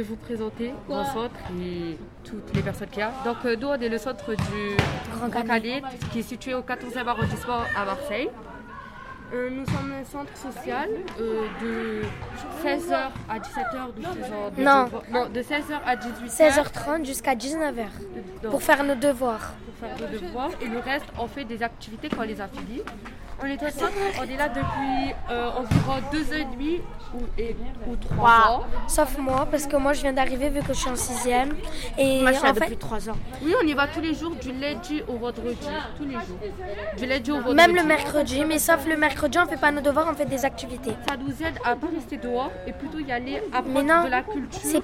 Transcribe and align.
vais 0.00 0.08
vous 0.08 0.16
présenter 0.16 0.72
mon 0.88 1.04
centre 1.04 1.36
et 1.60 1.96
toutes 2.24 2.54
les 2.54 2.62
personnes 2.62 2.88
qu'il 2.88 3.00
y 3.00 3.02
a. 3.02 3.12
Donc, 3.24 3.36
euh, 3.44 3.56
nous, 3.56 3.68
on 3.68 3.74
est 3.74 3.88
le 3.88 3.98
centre 3.98 4.34
du 4.34 4.76
Grand 5.14 5.30
Calais, 5.30 5.82
qui 6.12 6.20
est 6.20 6.22
situé 6.22 6.54
au 6.54 6.62
14e 6.62 7.06
arrondissement 7.06 7.60
à 7.76 7.84
Marseille. 7.84 8.30
Euh, 9.32 9.48
nous 9.50 9.64
sommes 9.66 9.92
un 9.92 10.04
centre 10.04 10.36
social 10.36 10.88
euh, 11.20 11.46
de 11.62 12.02
16h 12.66 12.94
à 13.28 13.38
17h. 13.38 13.90
Nous 13.96 14.02
faisons 14.02 14.50
des 14.56 14.62
Non. 14.64 14.88
non, 15.12 15.28
de 15.28 15.40
16h 15.40 15.78
à 15.86 15.94
18h. 15.96 16.36
16h30 16.36 17.04
jusqu'à 17.06 17.34
19h 17.36 17.84
Donc, 18.42 18.50
pour 18.50 18.62
faire 18.62 18.82
nos 18.82 18.96
devoirs. 18.96 19.52
pour 19.66 19.88
faire 19.88 19.96
nos 20.10 20.18
devoirs. 20.18 20.50
Et 20.60 20.66
le 20.66 20.78
reste, 20.80 21.06
on 21.18 21.28
fait 21.28 21.44
des 21.44 21.62
activités 21.62 22.08
quand 22.08 22.22
on 22.22 22.26
les 22.26 22.40
a 22.40 22.48
finis. 22.48 22.82
On 23.42 23.46
est 23.46 23.54
au 23.62 23.70
centre, 23.70 23.92
on 24.20 24.24
est 24.24 24.36
là 24.36 24.50
depuis 24.50 25.14
euh, 25.30 25.48
environ 25.56 25.94
deux 26.12 26.24
ans 26.24 26.36
et 26.36 26.44
demi 26.44 26.78
ou, 27.14 27.20
et, 27.38 27.56
ou 27.88 27.96
trois 27.96 28.50
ans. 28.58 28.66
Sauf 28.86 29.16
moi, 29.16 29.48
parce 29.50 29.66
que 29.66 29.76
moi 29.76 29.94
je 29.94 30.02
viens 30.02 30.12
d'arriver 30.12 30.50
vu 30.50 30.60
que 30.60 30.74
je 30.74 30.78
suis 30.80 30.90
en 30.90 30.94
sixième. 30.96 31.54
Et 31.96 32.20
Moi, 32.20 32.32
je 32.32 32.36
suis 32.36 32.44
là 32.44 32.50
en 32.50 32.54
fait, 32.54 32.60
depuis 32.66 32.76
3 32.76 33.08
ans. 33.08 33.16
Oui, 33.42 33.54
on 33.62 33.66
y 33.66 33.72
va 33.72 33.86
tous 33.88 34.02
les 34.02 34.12
jours, 34.14 34.32
du 34.36 34.52
lundi 34.52 35.02
au 35.08 35.14
vendredi. 35.16 35.56
Tous 35.96 36.04
les 36.04 36.12
jours. 36.12 36.38
Du 36.98 37.06
lundi 37.06 37.30
au 37.32 37.36
vendredi. 37.36 37.54
même 37.56 37.74
le 37.74 37.82
mercredi, 37.84 38.44
mais 38.44 38.58
sauf 38.58 38.86
le 38.86 38.98
mercredi, 38.98 39.19
on 39.22 39.46
fait 39.46 39.56
pas 39.56 39.70
nos 39.70 39.80
devoirs, 39.80 40.08
on 40.10 40.14
fait 40.14 40.24
des 40.26 40.44
activités. 40.44 40.92
Ça 41.08 41.16
nous 41.16 41.30
aide 41.46 41.58
à 41.64 41.76
pas 41.76 41.88
rester 41.94 42.16
dehors 42.16 42.52
et 42.66 42.72
plutôt 42.72 42.98
y 42.98 43.12
aller 43.12 43.42
apprendre 43.52 43.82
non, 43.82 44.04
de 44.04 44.10
la 44.10 44.22
culture 44.22 44.82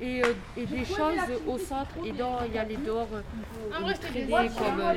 et, 0.00 0.22
euh, 0.22 0.32
et 0.56 0.66
des 0.66 0.84
choses 0.84 1.18
au 1.46 1.58
centre 1.58 1.90
et 2.04 2.12
dans 2.12 2.38
y 2.52 2.58
aller 2.58 2.76
dehors 2.76 3.08
euh, 3.12 3.92
traîner 4.00 4.50
comme 4.56 4.80
euh, 4.80 4.94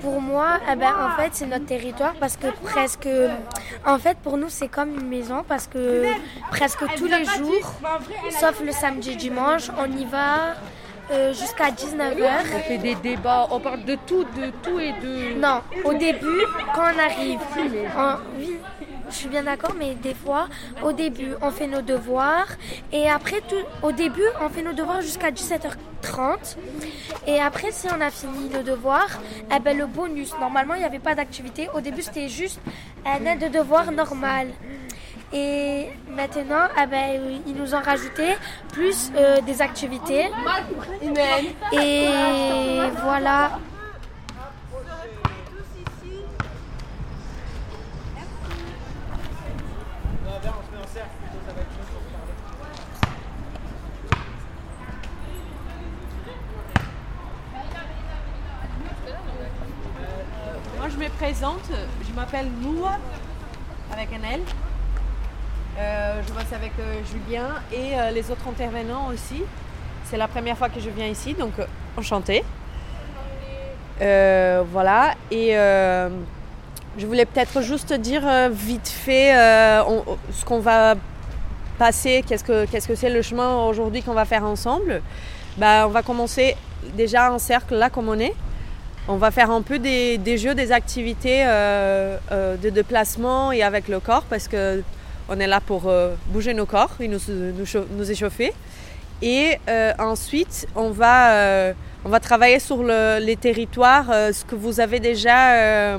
Pour 0.00 0.20
moi, 0.20 0.60
eh 0.70 0.76
ben, 0.76 0.92
en 1.00 1.16
fait, 1.16 1.30
c'est 1.32 1.46
notre 1.46 1.66
territoire 1.66 2.14
parce 2.14 2.36
que 2.36 2.48
presque. 2.62 3.08
En 3.86 3.98
fait, 3.98 4.18
pour 4.18 4.36
nous, 4.36 4.48
c'est 4.48 4.68
comme 4.68 4.94
une 4.94 5.08
maison 5.08 5.44
parce 5.46 5.66
que 5.66 6.04
presque 6.50 6.84
tous 6.96 7.06
les 7.06 7.24
jours, 7.24 7.74
sauf 8.38 8.60
le 8.64 8.72
samedi 8.72 9.12
et 9.12 9.16
dimanche, 9.16 9.70
on 9.78 9.90
y 9.96 10.04
va 10.04 10.54
euh, 11.10 11.32
jusqu'à 11.32 11.70
19h. 11.70 12.26
on 12.56 12.60
fait 12.60 12.78
des 12.78 12.94
débats, 12.96 13.46
on 13.50 13.60
parle 13.60 13.84
de 13.84 13.96
tout, 14.06 14.24
de 14.24 14.50
tout 14.62 14.78
et 14.80 14.92
de. 14.92 15.38
Non, 15.38 15.60
au 15.84 15.94
début, 15.94 16.42
quand 16.74 16.82
on 16.94 16.98
arrive, 16.98 17.40
on- 17.96 18.16
oui, 18.38 18.56
je 19.10 19.14
suis 19.14 19.28
bien 19.28 19.42
d'accord, 19.42 19.74
mais 19.78 19.94
des 19.94 20.14
fois, 20.14 20.48
au 20.82 20.92
début, 20.92 21.32
on 21.40 21.50
fait 21.50 21.66
nos 21.66 21.80
devoirs 21.82 22.48
et 22.92 23.08
après, 23.08 23.40
tout, 23.48 23.64
au 23.86 23.92
début, 23.92 24.28
on 24.42 24.48
fait 24.50 24.62
nos 24.62 24.72
devoirs 24.74 25.00
jusqu'à 25.00 25.30
17h30 25.30 26.56
et 27.26 27.40
après, 27.40 27.72
si 27.72 27.86
on 27.88 28.00
a 28.00 28.10
fini 28.10 28.50
nos 28.52 28.62
devoirs, 28.62 29.18
eh 29.54 29.58
ben, 29.60 29.76
le 29.78 29.86
bonus, 29.86 30.32
normalement, 30.38 30.74
il 30.74 30.80
n'y 30.80 30.84
avait 30.84 30.98
pas 30.98 31.14
d'activité. 31.14 31.68
Au 31.74 31.80
début, 31.80 32.02
c'était 32.02 32.28
juste 32.28 32.60
un 33.06 33.24
aide 33.24 33.40
de 33.50 33.58
devoir 33.58 33.90
normal. 33.92 34.48
Et 35.32 35.90
maintenant, 36.10 36.68
eh 36.82 36.86
ben, 36.86 37.40
ils 37.46 37.54
nous 37.54 37.74
ont 37.74 37.82
rajouté 37.82 38.34
plus 38.72 39.10
euh, 39.14 39.40
des 39.42 39.60
activités. 39.60 40.30
Et 41.72 42.08
voilà. 43.02 43.58
Moi, 60.78 60.88
je 60.88 60.96
me 60.96 61.08
présente. 61.10 61.70
Je 62.08 62.14
m'appelle 62.14 62.48
Noua, 62.62 62.98
avec 63.92 64.08
un 64.12 64.22
L. 64.22 64.40
Euh, 65.78 66.20
je 66.26 66.32
bosse 66.32 66.52
avec 66.52 66.72
euh, 66.80 67.00
Julien 67.06 67.46
et 67.72 67.94
euh, 67.94 68.10
les 68.10 68.30
autres 68.32 68.48
intervenants 68.48 69.08
aussi. 69.12 69.44
C'est 70.04 70.16
la 70.16 70.26
première 70.26 70.56
fois 70.58 70.68
que 70.68 70.80
je 70.80 70.90
viens 70.90 71.06
ici, 71.06 71.34
donc 71.34 71.52
enchantée. 71.96 72.42
Voilà. 74.00 75.14
Et 75.30 75.52
je 75.52 77.06
voulais 77.06 77.26
peut-être 77.26 77.60
juste 77.60 77.92
dire 77.92 78.22
vite 78.50 78.88
fait 78.88 79.32
ce 80.32 80.44
qu'on 80.46 80.60
va 80.60 80.94
passer, 81.78 82.24
qu'est-ce 82.26 82.88
que 82.88 82.94
c'est 82.94 83.10
le 83.10 83.20
chemin 83.20 83.66
aujourd'hui 83.66 84.02
qu'on 84.02 84.14
va 84.14 84.24
faire 84.24 84.44
ensemble. 84.44 85.02
Bah, 85.58 85.84
on 85.86 85.90
va 85.90 86.02
commencer 86.02 86.56
déjà 86.94 87.30
en 87.30 87.38
cercle 87.38 87.74
là 87.74 87.90
comme 87.90 88.08
on 88.08 88.18
est. 88.18 88.34
On 89.08 89.16
va 89.16 89.30
faire 89.30 89.50
un 89.50 89.60
peu 89.60 89.78
des, 89.78 90.38
jeux, 90.38 90.54
des 90.54 90.72
activités 90.72 91.44
de 91.44 92.70
déplacement 92.70 93.52
et 93.52 93.62
avec 93.62 93.88
le 93.88 94.00
corps 94.00 94.24
parce 94.24 94.48
que 94.48 94.82
on 95.28 95.38
est 95.40 95.46
là 95.46 95.60
pour 95.60 95.88
euh, 95.88 96.14
bouger 96.26 96.54
nos 96.54 96.66
corps 96.66 96.90
et 97.00 97.08
nous, 97.08 97.18
nous, 97.28 97.66
chau- 97.66 97.86
nous 97.90 98.10
échauffer. 98.10 98.52
Et 99.20 99.58
euh, 99.68 99.92
ensuite, 99.98 100.66
on 100.76 100.90
va, 100.90 101.32
euh, 101.34 101.72
on 102.04 102.08
va 102.08 102.20
travailler 102.20 102.58
sur 102.60 102.82
le- 102.82 103.18
les 103.20 103.36
territoires, 103.36 104.10
euh, 104.10 104.32
ce 104.32 104.44
que 104.44 104.54
vous 104.54 104.80
avez 104.80 105.00
déjà, 105.00 105.54
euh, 105.54 105.98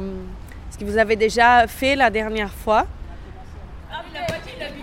ce 0.71 0.77
que 0.77 0.85
vous 0.85 0.97
avez 0.97 1.15
déjà 1.15 1.67
fait 1.67 1.95
la 1.95 2.09
dernière 2.09 2.51
fois. 2.53 2.85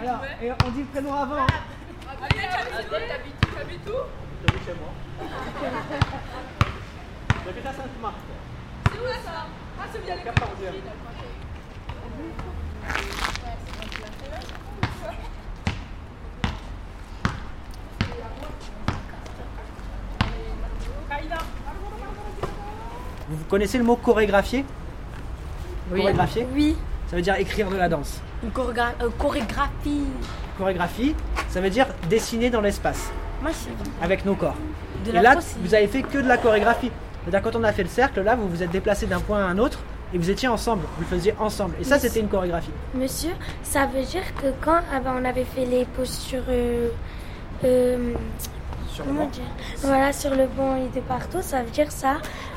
Alors, 0.03 0.21
et 0.43 0.51
on 0.65 0.71
dit 0.71 0.81
le 0.81 0.87
prénom 0.87 1.15
avant. 1.15 1.37
hein. 1.43 1.47
J'habite 7.45 7.67
à 7.67 7.73
Sainte-Marthe. 7.73 8.15
C'est 8.93 8.99
où 8.99 9.25
ça? 9.25 9.47
Ah, 9.81 9.85
c'est 9.93 10.05
bien 10.05 10.15
les 10.17 10.23
Vous 23.29 23.45
connaissez 23.49 23.79
le 23.79 23.85
mot 23.85 23.97
chorégraphier 23.97 24.65
Chorégraphier 25.91 26.47
Oui. 26.55 26.77
Ça 27.09 27.17
veut 27.17 27.23
dire 27.23 27.37
écrire 27.37 27.71
de 27.71 27.77
la 27.77 27.89
danse. 27.89 28.21
Une 28.43 28.51
chorégra- 28.51 28.95
euh, 29.03 29.09
chorégraphie. 29.19 30.05
Chorégraphie, 30.59 31.15
ça 31.49 31.61
veut 31.61 31.71
dire 31.71 31.87
dessiner 32.09 32.51
dans 32.51 32.61
l'espace 32.61 33.11
avec 34.03 34.25
nos 34.25 34.35
corps. 34.35 34.57
de 35.05 35.11
Et 35.11 35.21
là, 35.21 35.37
vous 35.61 35.75
avez 35.75 35.87
fait 35.87 36.03
que 36.03 36.19
de 36.19 36.27
la 36.27 36.39
chorégraphie. 36.39 36.91
C'est-à-dire 37.25 37.43
quand 37.51 37.59
on 37.59 37.65
a 37.65 37.73
fait 37.73 37.83
le 37.83 37.89
cercle, 37.89 38.23
là, 38.23 38.35
vous 38.37 38.49
vous 38.49 38.63
êtes 38.63 38.71
déplacé 38.71 39.07
d'un 39.07 39.21
point 39.21 39.39
à 39.45 39.49
un 39.49 39.59
autre 39.59 39.81
et 40.17 40.19
vous 40.19 40.31
étiez 40.31 40.49
ensemble. 40.49 40.83
Vous 40.97 41.03
le 41.03 41.07
faisiez 41.09 41.35
ensemble. 41.39 41.75
Et 41.79 41.85
ça, 41.85 41.99
c'était 41.99 42.21
une 42.21 42.29
chorégraphie. 42.29 42.71
Monsieur, 42.95 43.33
ça 43.63 43.85
veut 43.85 44.03
dire 44.03 44.23
que 44.41 44.47
quand 44.63 44.79
ah 44.91 44.99
ben, 44.99 45.13
on 45.21 45.25
avait 45.27 45.45
fait 45.45 45.67
les 45.67 45.85
postures. 45.85 46.43
euh, 46.49 46.89
euh, 47.65 48.15
Sur 48.89 49.05
le 49.05 49.13
banc. 49.13 49.27
dire 49.27 49.43
Voilà, 49.83 50.15
sur 50.15 50.31
le 50.35 50.47
banc 50.47 50.77
et 50.77 50.89
de 50.97 51.03
partout, 51.05 51.43
ça 51.43 51.63
veut 51.63 51.71
dire 51.71 51.93
ça. 51.93 52.15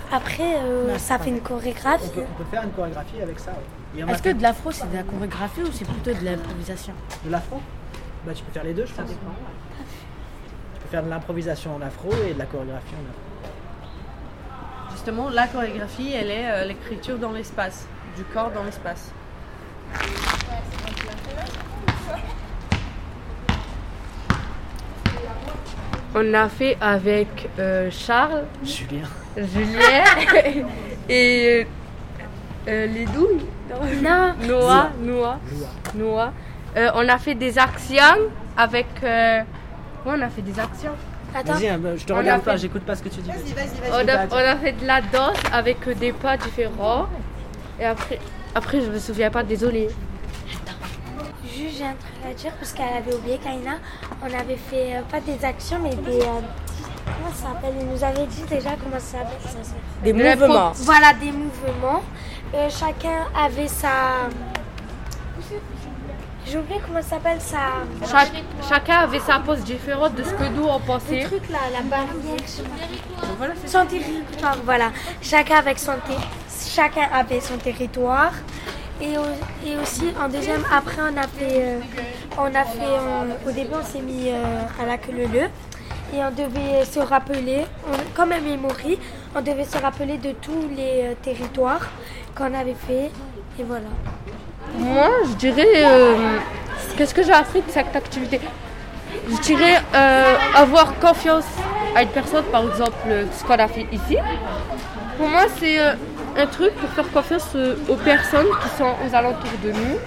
Après, 0.10 0.56
euh, 0.64 0.98
ça 0.98 1.20
fait 1.20 1.32
une 1.32 1.36
On 1.38 1.40
chorégraphie. 1.40 2.10
peut, 2.16 2.22
on 2.34 2.38
peut 2.44 2.50
faire 2.50 2.64
une 2.64 2.72
chorégraphie 2.72 3.22
avec 3.22 3.38
ça. 3.40 3.52
ouais. 3.52 4.04
On 4.04 4.08
Est-ce 4.08 4.22
que 4.24 4.30
de 4.30 4.42
l'afro, 4.42 4.72
c'est 4.72 4.90
de 4.90 4.96
la 4.96 5.04
chorégraphie 5.04 5.62
ou 5.62 5.72
c'est 5.74 5.84
plutôt 5.86 6.18
de 6.18 6.24
l'improvisation 6.26 6.94
de 7.26 7.30
l'afro 7.30 7.60
Bah, 8.26 8.32
tu 8.34 8.42
peux 8.44 8.54
faire 8.54 8.64
les 8.64 8.74
deux, 8.74 8.86
je 8.86 8.94
pense. 8.94 9.10
Tu 9.10 9.16
peux 10.82 10.90
faire 10.90 11.04
de 11.04 11.10
l'improvisation 11.10 11.76
en 11.76 11.82
afro 11.82 12.10
et 12.26 12.34
de 12.34 12.40
la 12.40 12.46
chorégraphie 12.46 12.96
en 12.96 13.10
afro. 13.10 13.49
Justement, 15.00 15.30
la 15.30 15.48
chorégraphie, 15.48 16.12
elle 16.14 16.30
est 16.30 16.52
euh, 16.52 16.66
l'écriture 16.66 17.18
dans 17.18 17.32
l'espace, 17.32 17.88
du 18.18 18.24
corps 18.26 18.52
dans 18.52 18.66
l'espace. 18.66 19.14
On 26.14 26.34
a 26.34 26.50
fait 26.50 26.78
avec 26.82 27.48
euh, 27.60 27.90
Charles, 27.90 28.44
Julien. 28.62 29.08
Julien 29.38 30.04
et 31.10 31.66
euh, 32.68 32.86
les 32.88 33.06
douilles. 33.06 33.46
Non, 34.04 34.34
Noah, 34.46 34.90
Noah, 35.00 35.40
Noah. 35.96 36.34
Euh, 36.76 36.92
on 36.96 37.08
a 37.08 37.18
fait 37.18 37.36
des 37.36 37.58
actions 37.58 38.04
avec. 38.58 38.88
euh, 39.02 39.40
ouais, 40.06 40.14
on 40.18 40.22
a 40.22 40.28
fait 40.28 40.42
des 40.42 40.60
actions. 40.60 40.92
Attends. 41.36 41.54
Vas-y, 41.54 41.68
hein, 41.70 41.80
je 41.98 42.06
te 42.06 42.14
On 42.14 42.18
regarde 42.18 42.42
pas, 42.42 42.52
fait- 42.54 42.58
j'écoute 42.60 42.84
pas 42.84 42.96
ce 42.96 43.04
que 43.04 43.10
tu 43.10 43.22
dis. 43.22 43.30
Vas-y, 43.30 43.92
On 43.92 44.08
a, 44.08 44.26
on 44.32 44.38
a 44.52 44.56
fait 44.58 44.72
de 44.74 44.86
la 44.86 45.02
danse 45.02 45.38
avec 45.52 45.88
euh, 45.88 45.94
des 45.96 46.12
pas 46.14 46.38
différents. 46.38 47.08
Et 47.80 47.86
après, 47.86 48.20
après 48.56 48.82
je 48.82 48.90
me 48.92 49.00
souviens 49.00 49.30
pas, 49.32 49.44
désolée. 49.44 49.90
Juste, 51.46 51.78
j'ai 51.78 51.84
un 51.86 51.90
truc 51.94 52.30
à 52.30 52.34
dire 52.34 52.52
parce 52.54 52.72
qu'elle 52.74 52.98
avait 52.98 53.14
oublié, 53.14 53.38
Kaina. 53.38 53.78
On 54.22 54.26
avait 54.28 54.56
fait 54.58 54.96
euh, 54.98 55.02
pas 55.10 55.20
des 55.20 55.44
actions, 55.44 55.78
mais 55.82 55.90
des. 55.96 56.22
euh, 56.22 56.24
comment 57.06 57.34
ça 57.34 57.48
s'appelle? 57.54 57.74
Il 57.80 57.88
nous 57.88 58.04
avait 58.04 58.26
dit 58.28 58.44
déjà 58.50 58.72
comment 58.82 59.00
ça 59.00 59.20
s'appelle. 59.20 59.38
Des 60.04 60.14
mouvements. 60.14 60.72
Voilà, 60.76 61.14
des 61.14 61.32
mouvements. 61.32 62.02
Euh, 62.56 62.68
chacun 62.70 63.28
avait 63.38 63.68
sa. 63.68 63.90
J'ai 66.50 66.58
oublié 66.58 66.80
comment 66.86 67.02
ça 67.02 67.10
s'appelle 67.10 67.40
ça. 67.40 67.58
Chacun 68.68 68.98
avait 69.00 69.20
sa 69.20 69.40
pose 69.40 69.60
différente 69.64 70.16
de 70.16 70.24
ce 70.24 70.32
que 70.32 70.44
nous 70.56 70.64
on 70.64 70.80
Le 70.80 70.84
pensait. 70.86 71.24
truc 71.26 71.48
là, 71.50 71.60
la 71.72 71.82
barrière. 71.82 72.10
Voilà, 73.38 73.54
Son 73.66 73.86
territoire, 73.86 74.58
voilà. 74.66 74.92
Chacun 75.22 75.58
avec 75.58 75.78
son 75.80 75.94
chacun 76.74 77.08
avait 77.14 77.40
son 77.40 77.58
territoire. 77.58 78.32
Et, 79.02 79.18
au- 79.18 79.66
et 79.66 79.78
aussi 79.78 80.12
en 80.22 80.28
deuxième, 80.28 80.64
après 80.74 81.02
on 81.02 81.16
a 81.18 81.28
fait, 81.28 81.62
euh, 81.64 81.80
on 82.38 82.54
a 82.54 82.66
fait 82.66 82.82
euh, 82.82 83.48
au 83.48 83.52
début 83.52 83.74
on 83.82 83.86
s'est 83.86 84.02
mis 84.02 84.30
euh, 84.30 84.44
à 84.82 84.86
la 84.86 84.98
queue 84.98 85.14
leu 85.14 85.48
et 86.14 86.18
on 86.22 86.32
devait 86.32 86.84
se 86.84 87.00
rappeler, 87.00 87.66
on- 87.88 88.14
comme 88.14 88.34
un 88.34 88.42
memory, 88.42 89.00
on 89.34 89.40
devait 89.42 89.64
se 89.64 89.78
rappeler 89.78 90.18
de 90.18 90.32
tous 90.42 90.68
les 90.76 91.04
euh, 91.04 91.14
territoires 91.22 91.88
qu'on 92.36 92.54
avait 92.54 92.76
fait 92.88 93.10
et 93.58 93.64
voilà. 93.64 93.88
Moi, 94.78 95.10
je 95.30 95.36
dirais. 95.36 95.68
euh, 95.78 96.38
Qu'est-ce 96.98 97.14
que 97.14 97.24
j'ai 97.24 97.32
appris 97.32 97.60
de 97.62 97.72
cette 97.72 97.96
activité? 97.96 98.42
Je 99.30 99.38
dirais 99.42 99.78
euh, 99.96 100.36
avoir 100.56 100.98
confiance 101.00 101.46
à 101.96 102.04
une 102.04 102.10
personne, 102.10 102.44
par 102.52 102.64
exemple, 102.70 103.08
ce 103.38 103.44
qu'on 103.44 103.54
a 103.54 103.68
fait 103.68 103.86
ici. 103.92 104.18
Pour 105.18 105.28
moi, 105.28 105.44
c'est 105.60 105.80
euh, 105.80 105.94
un 106.38 106.46
truc 106.48 106.74
pour 106.76 106.90
faire 106.90 107.10
confiance 107.12 107.56
aux 107.88 107.96
personnes 107.96 108.48
qui 108.62 108.70
sont 108.78 108.94
aux 109.06 109.16
alentours 109.16 109.50
de 109.64 109.72
nous. 109.72 109.98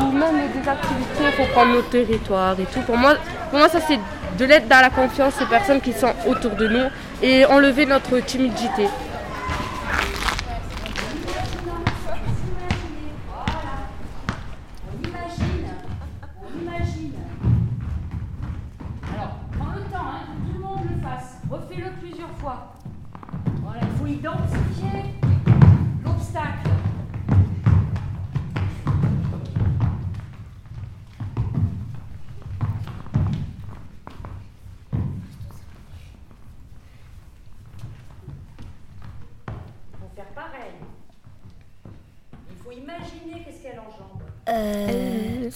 Ou 0.00 0.12
même 0.12 0.48
des 0.54 0.68
activités 0.68 1.36
pour 1.36 1.46
prendre 1.48 1.72
nos 1.72 1.82
territoires 1.82 2.56
et 2.60 2.64
tout. 2.64 2.80
Pour 2.80 2.96
moi, 2.96 3.14
pour 3.50 3.58
moi 3.58 3.68
ça, 3.68 3.78
c'est 3.86 3.98
de 4.38 4.44
l'aide 4.44 4.68
dans 4.68 4.80
la 4.82 4.90
confiance 4.90 5.34
aux 5.40 5.46
personnes 5.46 5.80
qui 5.80 5.92
sont 5.92 6.12
autour 6.26 6.50
de 6.52 6.68
nous 6.68 6.86
et 7.22 7.46
enlever 7.46 7.86
notre 7.86 8.18
timidité. 8.20 8.86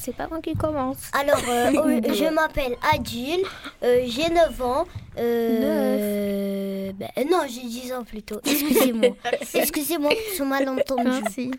C'est 0.02 0.14
pas 0.16 0.26
moi 0.28 0.40
qui 0.40 0.54
commence. 0.54 1.10
alors, 1.12 1.38
euh, 1.48 1.70
je 2.12 2.32
m'appelle 2.34 2.76
Adil, 2.92 3.44
euh, 3.84 4.02
j'ai 4.06 4.28
9 4.28 4.62
ans. 4.62 4.84
Euh, 5.18 6.92
ben, 6.92 7.08
non, 7.30 7.42
j'ai 7.48 7.62
10 7.66 7.92
ans 7.92 8.02
plutôt. 8.04 8.40
Excusez-moi. 8.44 9.10
Excusez-moi 9.54 10.10
pour 10.10 10.36
ce 10.36 10.42
malentendu. 10.42 11.04
Merci. 11.04 11.50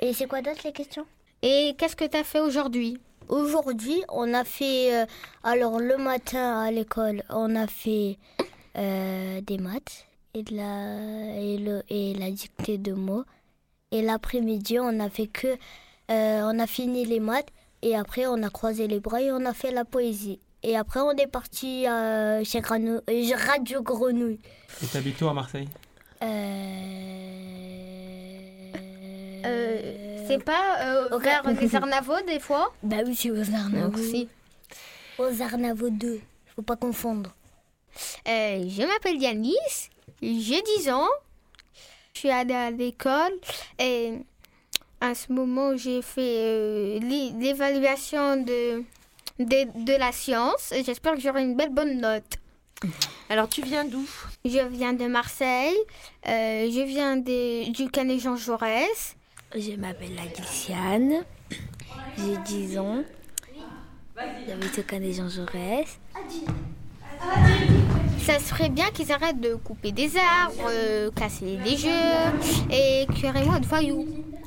Et 0.00 0.12
c'est 0.14 0.26
quoi 0.26 0.40
d'autre 0.40 0.62
les 0.64 0.72
questions? 0.72 1.04
Et 1.42 1.74
qu'est-ce 1.78 1.94
que 1.96 2.06
tu 2.06 2.16
as 2.16 2.24
fait 2.24 2.40
aujourd'hui? 2.40 2.98
Aujourd'hui, 3.28 4.02
on 4.08 4.32
a 4.32 4.44
fait. 4.44 4.94
euh, 4.94 5.06
alors, 5.42 5.78
le 5.78 5.98
matin 5.98 6.60
à 6.62 6.70
l'école, 6.70 7.22
on 7.28 7.54
a 7.54 7.66
fait 7.66 8.16
des 8.74 9.58
maths 9.58 10.06
et, 10.34 10.42
de 10.42 10.54
la, 10.54 11.40
et, 11.40 11.56
le, 11.58 11.82
et 11.88 12.14
la 12.14 12.30
dictée 12.30 12.76
de 12.78 12.92
mots. 12.92 13.24
Et 13.90 14.02
l'après-midi, 14.02 14.78
on 14.80 15.00
a 15.00 15.10
fait 15.10 15.26
que. 15.26 15.56
Euh, 16.10 16.42
on 16.52 16.58
a 16.58 16.66
fini 16.66 17.04
les 17.04 17.20
maths 17.20 17.48
et 17.82 17.96
après, 17.96 18.26
on 18.26 18.42
a 18.42 18.50
croisé 18.50 18.86
les 18.88 19.00
bras 19.00 19.20
et 19.22 19.30
on 19.32 19.44
a 19.46 19.52
fait 19.54 19.70
la 19.70 19.84
poésie. 19.84 20.40
Et 20.62 20.76
après, 20.76 21.00
on 21.00 21.12
est 21.12 21.26
parti 21.26 21.86
euh, 21.86 22.42
chez 22.44 22.60
Grano- 22.60 23.00
euh, 23.08 23.36
Radio 23.46 23.82
Grenouille. 23.82 24.40
Et 24.82 24.86
t'habites 24.86 25.20
où 25.22 25.28
à 25.28 25.34
Marseille? 25.34 25.68
Euh... 29.44 30.24
C'est 30.28 30.42
pas 30.42 31.08
euh, 31.12 31.18
vers 31.18 31.42
les 31.52 31.74
Arnavaux 31.76 32.20
des 32.26 32.40
fois? 32.40 32.72
Bah 32.82 32.96
oui, 33.06 33.14
c'est 33.14 33.30
aux 33.30 33.38
Arnavaux. 33.54 33.96
Merci. 33.96 34.28
Aux 35.18 35.40
Arnavaux 35.42 35.90
2. 35.90 36.20
Faut 36.56 36.62
pas 36.62 36.76
confondre. 36.76 37.30
Euh, 38.28 38.64
je 38.68 38.82
m'appelle 38.82 39.20
Yanis, 39.20 39.54
j'ai 40.20 40.60
10 40.78 40.90
ans, 40.90 41.06
je 42.12 42.18
suis 42.20 42.30
allée 42.30 42.52
à 42.54 42.70
l'école 42.70 43.32
et 43.78 44.18
à 45.00 45.14
ce 45.14 45.32
moment 45.32 45.76
j'ai 45.76 46.02
fait 46.02 46.20
euh, 46.38 46.98
l'é- 47.00 47.32
l'évaluation 47.38 48.36
de, 48.36 48.82
de, 49.38 49.84
de 49.84 49.92
la 49.98 50.12
science 50.12 50.72
et 50.72 50.82
j'espère 50.84 51.14
que 51.14 51.20
j'aurai 51.20 51.42
une 51.42 51.56
belle 51.56 51.72
bonne 51.72 52.00
note. 52.00 52.24
Alors 53.28 53.48
tu 53.48 53.62
viens 53.62 53.84
d'où? 53.84 54.06
Je 54.44 54.66
viens 54.68 54.92
de 54.92 55.06
Marseille, 55.06 55.76
euh, 56.28 56.70
je 56.70 56.82
viens 56.84 57.16
de, 57.16 57.70
du 57.70 57.90
Canet 57.90 58.20
Jean 58.20 58.36
Jaurès. 58.36 59.16
Je 59.54 59.72
m'appelle 59.76 60.18
Agliciane, 60.18 61.24
j'ai 62.18 62.36
10 62.38 62.78
ans, 62.78 63.02
j'habite 64.46 64.78
au 64.78 64.82
Canet 64.82 65.14
Jean 65.14 65.28
Jaurès. 65.28 65.98
Ça 68.20 68.38
serait 68.40 68.68
bien 68.68 68.86
qu'ils 68.90 69.12
arrêtent 69.12 69.40
de 69.40 69.54
couper 69.54 69.92
des 69.92 70.10
arbres, 70.16 70.68
euh, 70.68 71.10
casser 71.12 71.58
les 71.64 71.76
jeux 71.76 71.88
et 72.70 73.06
carrément 73.20 73.58
de 73.60 73.66
voyous. 73.66 74.06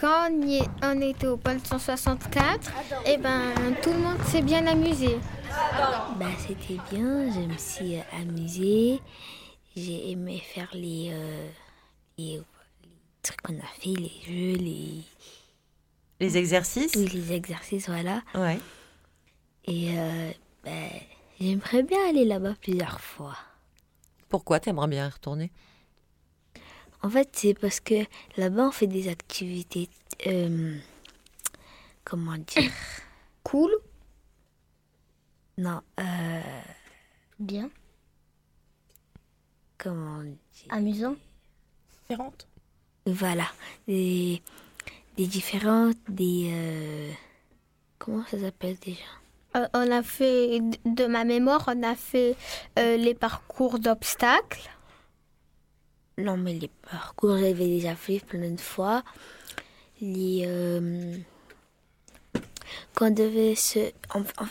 Quand 0.00 0.28
on, 0.30 0.42
y 0.46 0.56
est- 0.58 0.68
on 0.82 1.00
était 1.00 1.26
au 1.26 1.36
pôle 1.36 1.58
164, 1.64 2.72
eh 3.06 3.16
ben, 3.18 3.54
tout 3.82 3.90
le 3.92 3.98
monde 3.98 4.18
s'est 4.26 4.42
bien 4.42 4.66
amusé. 4.66 5.18
Bah, 6.16 6.26
c'était 6.46 6.78
bien, 6.90 7.30
je 7.30 7.40
me 7.40 7.56
suis 7.56 7.96
euh, 7.96 8.02
amusée, 8.20 9.00
j'ai 9.76 10.10
aimé 10.10 10.38
faire 10.38 10.68
les, 10.74 11.10
euh, 11.12 11.48
les, 12.18 12.34
les 12.82 12.90
trucs 13.22 13.40
qu'on 13.42 13.54
a 13.58 13.66
fait, 13.80 13.90
les 13.90 14.12
jeux, 14.26 14.58
les, 14.62 15.02
Les 16.20 16.36
exercices? 16.36 16.92
Oui, 16.96 17.08
les 17.08 17.32
exercices, 17.32 17.88
voilà. 17.88 18.22
Ouais. 18.34 18.58
Et 19.66 19.98
euh, 19.98 20.30
bah, 20.64 20.70
j'aimerais 21.40 21.82
bien 21.82 21.98
aller 22.08 22.24
là-bas 22.24 22.54
plusieurs 22.60 23.00
fois. 23.00 23.36
Pourquoi 24.28 24.60
t'aimerais 24.60 24.88
bien 24.88 25.06
y 25.06 25.10
retourner? 25.10 25.50
En 27.04 27.10
fait, 27.10 27.28
c'est 27.32 27.52
parce 27.54 27.80
que 27.80 28.04
là-bas, 28.38 28.68
on 28.68 28.72
fait 28.72 28.86
des 28.86 29.08
activités. 29.08 29.88
euh, 30.26 30.76
comment 32.04 32.36
dire? 32.38 32.70
Cool. 33.44 33.70
Non, 35.58 35.82
euh, 36.00 36.40
Bien. 37.38 37.68
comment 39.78 40.22
dire? 40.22 40.66
Amusant. 40.70 41.14
Différente. 42.08 42.48
Voilà, 43.06 43.46
des, 43.86 44.42
des 45.18 45.26
différentes, 45.26 45.98
des. 46.08 46.48
euh, 46.50 47.12
comment 47.98 48.24
ça 48.30 48.40
s'appelle 48.40 48.78
déjà? 48.78 49.04
Euh, 49.56 49.68
on 49.74 49.90
a 49.92 50.02
fait, 50.02 50.60
de- 50.60 50.78
de 50.86 51.06
ma 51.06 51.24
mémoire, 51.24 51.64
on 51.68 51.82
a 51.82 51.94
fait 51.94 52.34
euh, 52.78 52.96
les 52.96 53.14
parcours 53.14 53.78
d'obstacles. 53.78 54.70
Non, 56.16 56.36
mais 56.36 56.54
les 56.54 56.70
parcours, 56.90 57.38
j'avais 57.38 57.66
déjà 57.66 57.96
fait 57.96 58.20
plein 58.20 58.50
de 58.50 58.60
fois. 58.60 59.02
Les. 60.00 60.44
euh, 60.46 61.16
qu'on 62.94 63.10
devait 63.10 63.54
se. 63.54 63.90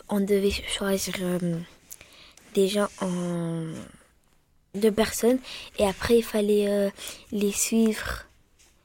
On, 0.09 0.19
devait 0.19 0.51
choisir 0.51 1.15
euh, 1.21 1.59
des 2.53 2.67
gens 2.67 2.89
en. 3.01 3.65
deux 4.75 4.91
personnes. 4.91 5.39
Et 5.77 5.87
après, 5.87 6.17
il 6.17 6.23
fallait 6.23 6.67
euh, 6.69 6.89
les 7.31 7.51
suivre. 7.51 8.25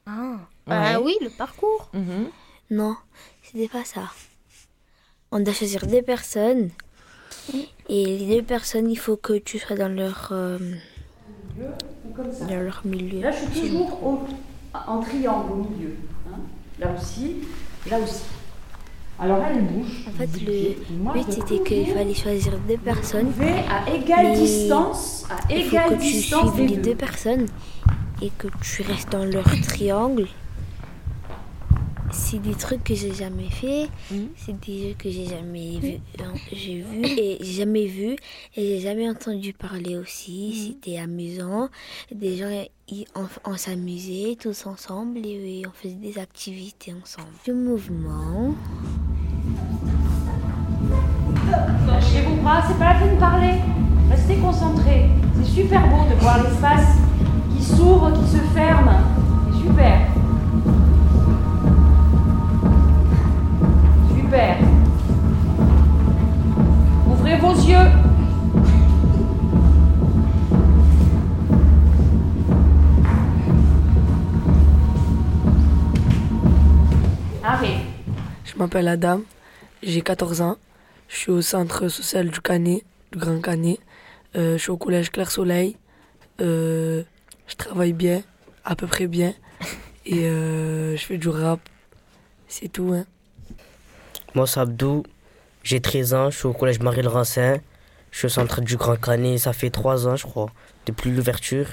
Ah. 0.06 0.36
Ah 0.68 1.00
oui, 1.00 1.16
le 1.20 1.30
parcours. 1.30 1.90
Mhm. 1.94 2.30
Non, 2.70 2.96
c'était 3.42 3.68
pas 3.68 3.84
ça. 3.84 4.10
On 5.30 5.40
doit 5.40 5.54
choisir 5.54 5.86
deux 5.86 6.02
personnes. 6.02 6.70
Et 7.88 8.04
les 8.18 8.36
deux 8.36 8.42
personnes, 8.42 8.90
il 8.90 8.98
faut 8.98 9.16
que 9.16 9.32
tu 9.38 9.58
sois 9.58 9.76
dans 9.76 9.88
leur. 9.88 10.32
Dans 12.48 12.60
leur 12.60 12.82
milieu. 12.84 13.20
Là, 13.22 13.30
je 13.30 13.58
suis 13.58 13.68
toujours 13.70 14.00
au- 14.04 14.20
en 14.86 15.00
triangle 15.00 15.52
au 15.52 15.56
milieu. 15.56 15.94
hein. 16.28 16.38
Là 16.78 16.88
aussi, 16.98 17.36
là 17.90 17.98
aussi. 17.98 18.22
Alors, 19.20 19.38
elle 19.50 19.62
bouge. 19.64 20.06
En 20.08 20.12
fait, 20.12 20.30
le 20.40 21.12
but 21.12 21.26
c'était 21.32 21.58
qu'il 21.64 21.86
fallait 21.88 22.14
choisir 22.14 22.52
deux 22.68 22.76
personnes. 22.76 23.32
à 23.68 23.90
égale 23.92 24.34
distance, 24.36 25.26
à 25.28 25.52
Il 25.52 25.64
faut 25.64 25.70
égale 25.70 25.88
que 25.90 25.94
tu 25.94 26.12
distance 26.12 26.54
suives 26.54 26.68
les 26.70 26.76
deux. 26.76 26.82
deux 26.90 26.94
personnes 26.94 27.46
et 28.22 28.30
que 28.38 28.46
tu 28.62 28.82
restes 28.82 29.10
dans 29.10 29.24
leur 29.24 29.44
triangle. 29.62 30.26
C'est 32.10 32.38
des 32.38 32.54
trucs 32.54 32.84
que 32.84 32.94
j'ai 32.94 33.12
jamais 33.12 33.50
fait. 33.50 33.88
Mhm. 34.10 34.28
C'est 34.36 34.60
des 34.60 34.88
jeux 34.88 34.94
que 34.98 35.10
j'ai 35.10 35.26
jamais 35.26 35.78
vu, 35.78 36.00
euh, 36.20 36.24
j'ai 36.52 36.80
vu 36.80 37.04
et 37.04 37.38
j'ai 37.40 37.52
jamais 37.52 37.86
vu 37.86 38.16
et 38.56 38.66
j'ai 38.66 38.80
jamais 38.80 39.08
entendu 39.08 39.52
parler 39.52 39.96
aussi. 39.96 40.74
C'était 40.82 40.98
amusant. 40.98 41.68
Des 42.12 42.36
gens 42.36 42.64
ils, 42.90 43.04
on, 43.14 43.26
on 43.44 43.56
s'amusait 43.56 44.36
tous 44.40 44.66
ensemble 44.66 45.18
et, 45.18 45.62
on 45.66 45.72
faisait 45.72 45.94
des 45.94 46.18
activités 46.18 46.94
ensemble. 46.94 47.28
Du 47.44 47.52
mouvement. 47.52 48.54
Lâchez 51.86 52.22
vos 52.22 52.36
bras, 52.42 52.62
c'est 52.66 52.78
pas 52.78 52.94
la 52.94 53.00
peine 53.00 53.14
de 53.14 53.20
parler. 53.20 53.54
Restez 54.10 54.36
concentrés. 54.36 55.06
C'est 55.36 55.62
super 55.62 55.86
beau 55.88 56.08
de 56.08 56.18
voir 56.20 56.42
l'espace 56.42 56.96
qui 57.54 57.62
s'ouvre, 57.62 58.12
qui 58.12 58.30
se 58.30 58.47
Je 78.58 78.64
m'appelle 78.64 78.88
Adam, 78.88 79.20
j'ai 79.84 80.00
14 80.00 80.40
ans, 80.40 80.56
je 81.06 81.14
suis 81.16 81.30
au 81.30 81.42
centre 81.42 81.86
social 81.86 82.28
du 82.28 82.40
Canet, 82.40 82.82
du 83.12 83.18
Grand 83.18 83.40
Canet, 83.40 83.78
Euh, 84.34 84.54
je 84.54 84.62
suis 84.62 84.70
au 84.72 84.76
collège 84.76 85.12
Claire 85.12 85.30
Soleil, 85.30 85.76
Euh, 86.40 87.04
je 87.46 87.54
travaille 87.54 87.92
bien, 87.92 88.20
à 88.64 88.74
peu 88.74 88.88
près 88.88 89.06
bien, 89.06 89.32
et 90.06 90.26
euh, 90.26 90.96
je 90.96 91.04
fais 91.04 91.18
du 91.18 91.28
rap, 91.28 91.60
c'est 92.48 92.66
tout. 92.66 92.92
Hein. 92.94 93.04
Moi, 94.34 94.48
c'est 94.48 94.58
Abdou, 94.58 95.04
j'ai 95.62 95.80
13 95.80 96.14
ans, 96.14 96.30
je 96.30 96.38
suis 96.38 96.46
au 96.46 96.52
collège 96.52 96.80
Marie-le-Rancin, 96.80 97.60
je 98.10 98.18
suis 98.18 98.26
au 98.26 98.28
centre 98.28 98.60
du 98.60 98.76
Grand 98.76 98.96
Canet, 98.96 99.38
ça 99.38 99.52
fait 99.52 99.70
3 99.70 100.08
ans, 100.08 100.16
je 100.16 100.26
crois, 100.26 100.50
depuis 100.84 101.12
l'ouverture. 101.12 101.68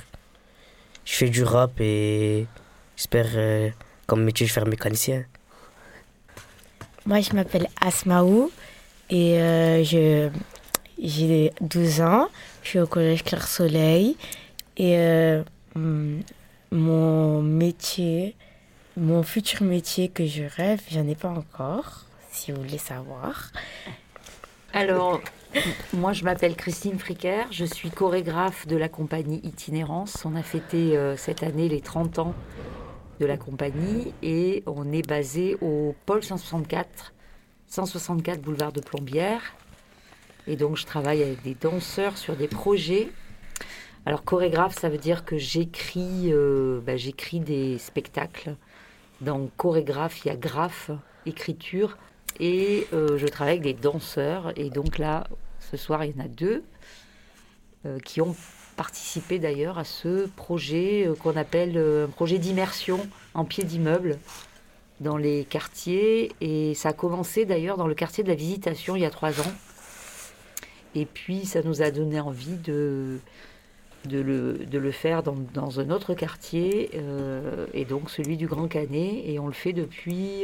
Je 1.04 1.14
fais 1.16 1.30
du 1.30 1.44
rap 1.44 1.82
et 1.82 2.46
j'espère, 2.96 3.74
comme 4.06 4.24
métier, 4.24 4.46
je 4.46 4.52
vais 4.52 4.60
faire 4.60 4.70
mécanicien. 4.70 5.26
Moi, 7.08 7.22
je 7.22 7.34
m'appelle 7.34 7.68
Asmaou 7.82 8.52
et 9.12 9.40
euh, 9.40 9.84
j'ai 10.98 11.52
12 11.62 12.02
ans. 12.02 12.30
Je 12.64 12.70
suis 12.70 12.80
au 12.80 12.88
collège 12.88 13.24
Claire 13.24 13.48
Soleil 13.48 14.18
et 14.76 14.98
euh, 14.98 15.44
mon 16.72 17.44
métier, 17.44 18.36
mon 18.98 19.22
futur 19.22 19.62
métier 19.62 20.10
que 20.10 20.26
je 20.26 20.46
rêve, 20.58 20.82
j'en 20.90 21.08
ai 21.08 21.14
pas 21.14 21.30
encore, 21.30 22.06
si 22.32 22.52
vous 22.52 22.64
voulez 22.64 22.80
savoir. 22.80 23.52
Alors, 24.74 25.22
moi, 25.94 26.12
je 26.12 26.24
m'appelle 26.24 26.56
Christine 26.56 26.98
Fricker, 26.98 27.46
je 27.52 27.66
suis 27.66 27.92
chorégraphe 27.92 28.66
de 28.66 28.78
la 28.78 28.90
compagnie 28.90 29.42
Itinérance. 29.44 30.26
On 30.26 30.36
a 30.36 30.42
fêté 30.42 30.98
euh, 30.98 31.16
cette 31.18 31.44
année 31.44 31.70
les 31.70 31.82
30 31.82 32.18
ans 32.18 32.34
de 33.20 33.26
la 33.26 33.38
compagnie 33.38 34.14
et 34.22 34.64
on 34.66 34.92
est 34.92 35.08
basé 35.08 35.58
au 35.62 35.96
pôle 36.06 36.24
164, 36.24 37.14
164 37.68 38.42
boulevard 38.42 38.72
de 38.72 38.82
Plombières. 38.82 39.54
Et 40.48 40.56
donc, 40.56 40.78
je 40.78 40.86
travaille 40.86 41.24
avec 41.24 41.42
des 41.42 41.56
danseurs 41.56 42.18
sur 42.18 42.36
des 42.36 42.48
projets. 42.48 43.10
Alors, 44.06 44.24
chorégraphe, 44.24 44.78
ça 44.78 44.90
veut 44.90 44.98
dire 44.98 45.26
que 45.26 45.38
j'écris 45.38 46.32
euh, 46.32 46.80
bah, 46.86 46.96
j'écris 46.96 47.40
des 47.40 47.78
spectacles. 47.80 48.56
Dans 49.22 49.48
chorégraphe, 49.58 50.24
il 50.24 50.28
y 50.28 50.32
a 50.32 50.36
graphe, 50.36 50.92
écriture. 51.26 51.98
Et 52.40 52.86
euh, 52.94 53.18
je 53.18 53.26
travaille 53.28 53.60
avec 53.60 53.64
des 53.64 53.74
danseurs. 53.74 54.52
Et 54.58 54.70
donc 54.70 55.00
là, 55.00 55.26
ce 55.60 55.78
soir, 55.78 56.04
il 56.04 56.16
y 56.16 56.22
en 56.22 56.26
a 56.26 56.28
deux 56.28 56.64
euh, 57.86 57.98
qui 58.00 58.22
ont 58.22 58.36
participé 58.76 59.40
d'ailleurs 59.40 59.78
à 59.78 59.84
ce 59.84 60.28
projet 60.28 61.08
euh, 61.08 61.16
qu'on 61.16 61.36
appelle 61.36 61.78
euh, 61.78 62.06
un 62.06 62.10
projet 62.10 62.38
d'immersion 62.38 63.00
en 63.34 63.46
pied 63.46 63.64
d'immeuble 63.64 64.18
dans 65.00 65.18
les 65.18 65.46
quartiers. 65.46 66.32
Et 66.42 66.74
ça 66.74 66.90
a 66.90 66.94
commencé 66.94 67.46
d'ailleurs 67.46 67.78
dans 67.78 67.88
le 67.88 67.96
quartier 67.96 68.24
de 68.24 68.30
la 68.30 68.36
Visitation 68.36 68.96
il 68.96 69.02
y 69.02 69.06
a 69.06 69.10
trois 69.10 69.40
ans. 69.42 69.54
Et 70.94 71.06
puis 71.06 71.46
ça 71.46 71.62
nous 71.64 71.82
a 71.82 71.92
donné 71.92 72.20
envie 72.20 72.58
de, 72.58 73.20
de, 74.06 74.20
le, 74.20 74.54
de 74.66 74.78
le 74.78 74.92
faire 74.92 75.24
dans, 75.24 75.36
dans 75.54 75.80
un 75.80 75.90
autre 75.90 76.14
quartier, 76.14 76.92
euh, 76.96 77.66
et 77.74 77.84
donc 77.84 78.10
celui 78.10 78.38
du 78.38 78.48
Grand 78.48 78.68
Canet. 78.68 79.24
Et 79.26 79.38
on 79.40 79.48
le 79.48 79.54
fait 79.54 79.74
depuis 79.74 80.44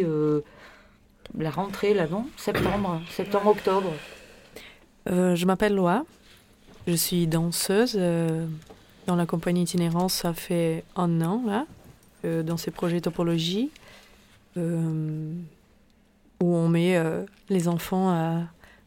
la 1.37 1.49
rentrée, 1.49 1.93
là, 1.93 2.07
non? 2.07 2.25
Septembre, 2.35 3.01
septembre-octobre. 3.09 3.93
Je 5.05 5.45
m'appelle 5.45 5.75
Loa. 5.75 6.03
Je 6.87 6.93
suis 6.93 7.27
danseuse 7.27 7.95
euh, 7.95 8.47
dans 9.05 9.15
la 9.15 9.27
compagnie 9.27 9.63
Itinérance. 9.63 10.13
Ça 10.13 10.33
fait 10.33 10.83
un 10.95 11.21
an, 11.21 11.43
là, 11.45 11.67
euh, 12.25 12.41
dans 12.41 12.57
ces 12.57 12.71
projets 12.71 13.01
topologie, 13.01 13.69
euh, 14.57 15.33
où 16.39 16.55
on 16.55 16.67
met 16.67 16.99
les 17.49 17.67
enfants 17.67 18.09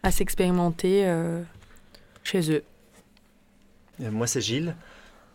à, 0.02 0.10
s'expérimenter 0.10 1.08
chez 2.24 2.50
eux. 2.52 2.64
Moi, 4.00 4.26
c'est 4.26 4.40
Gilles. 4.40 4.74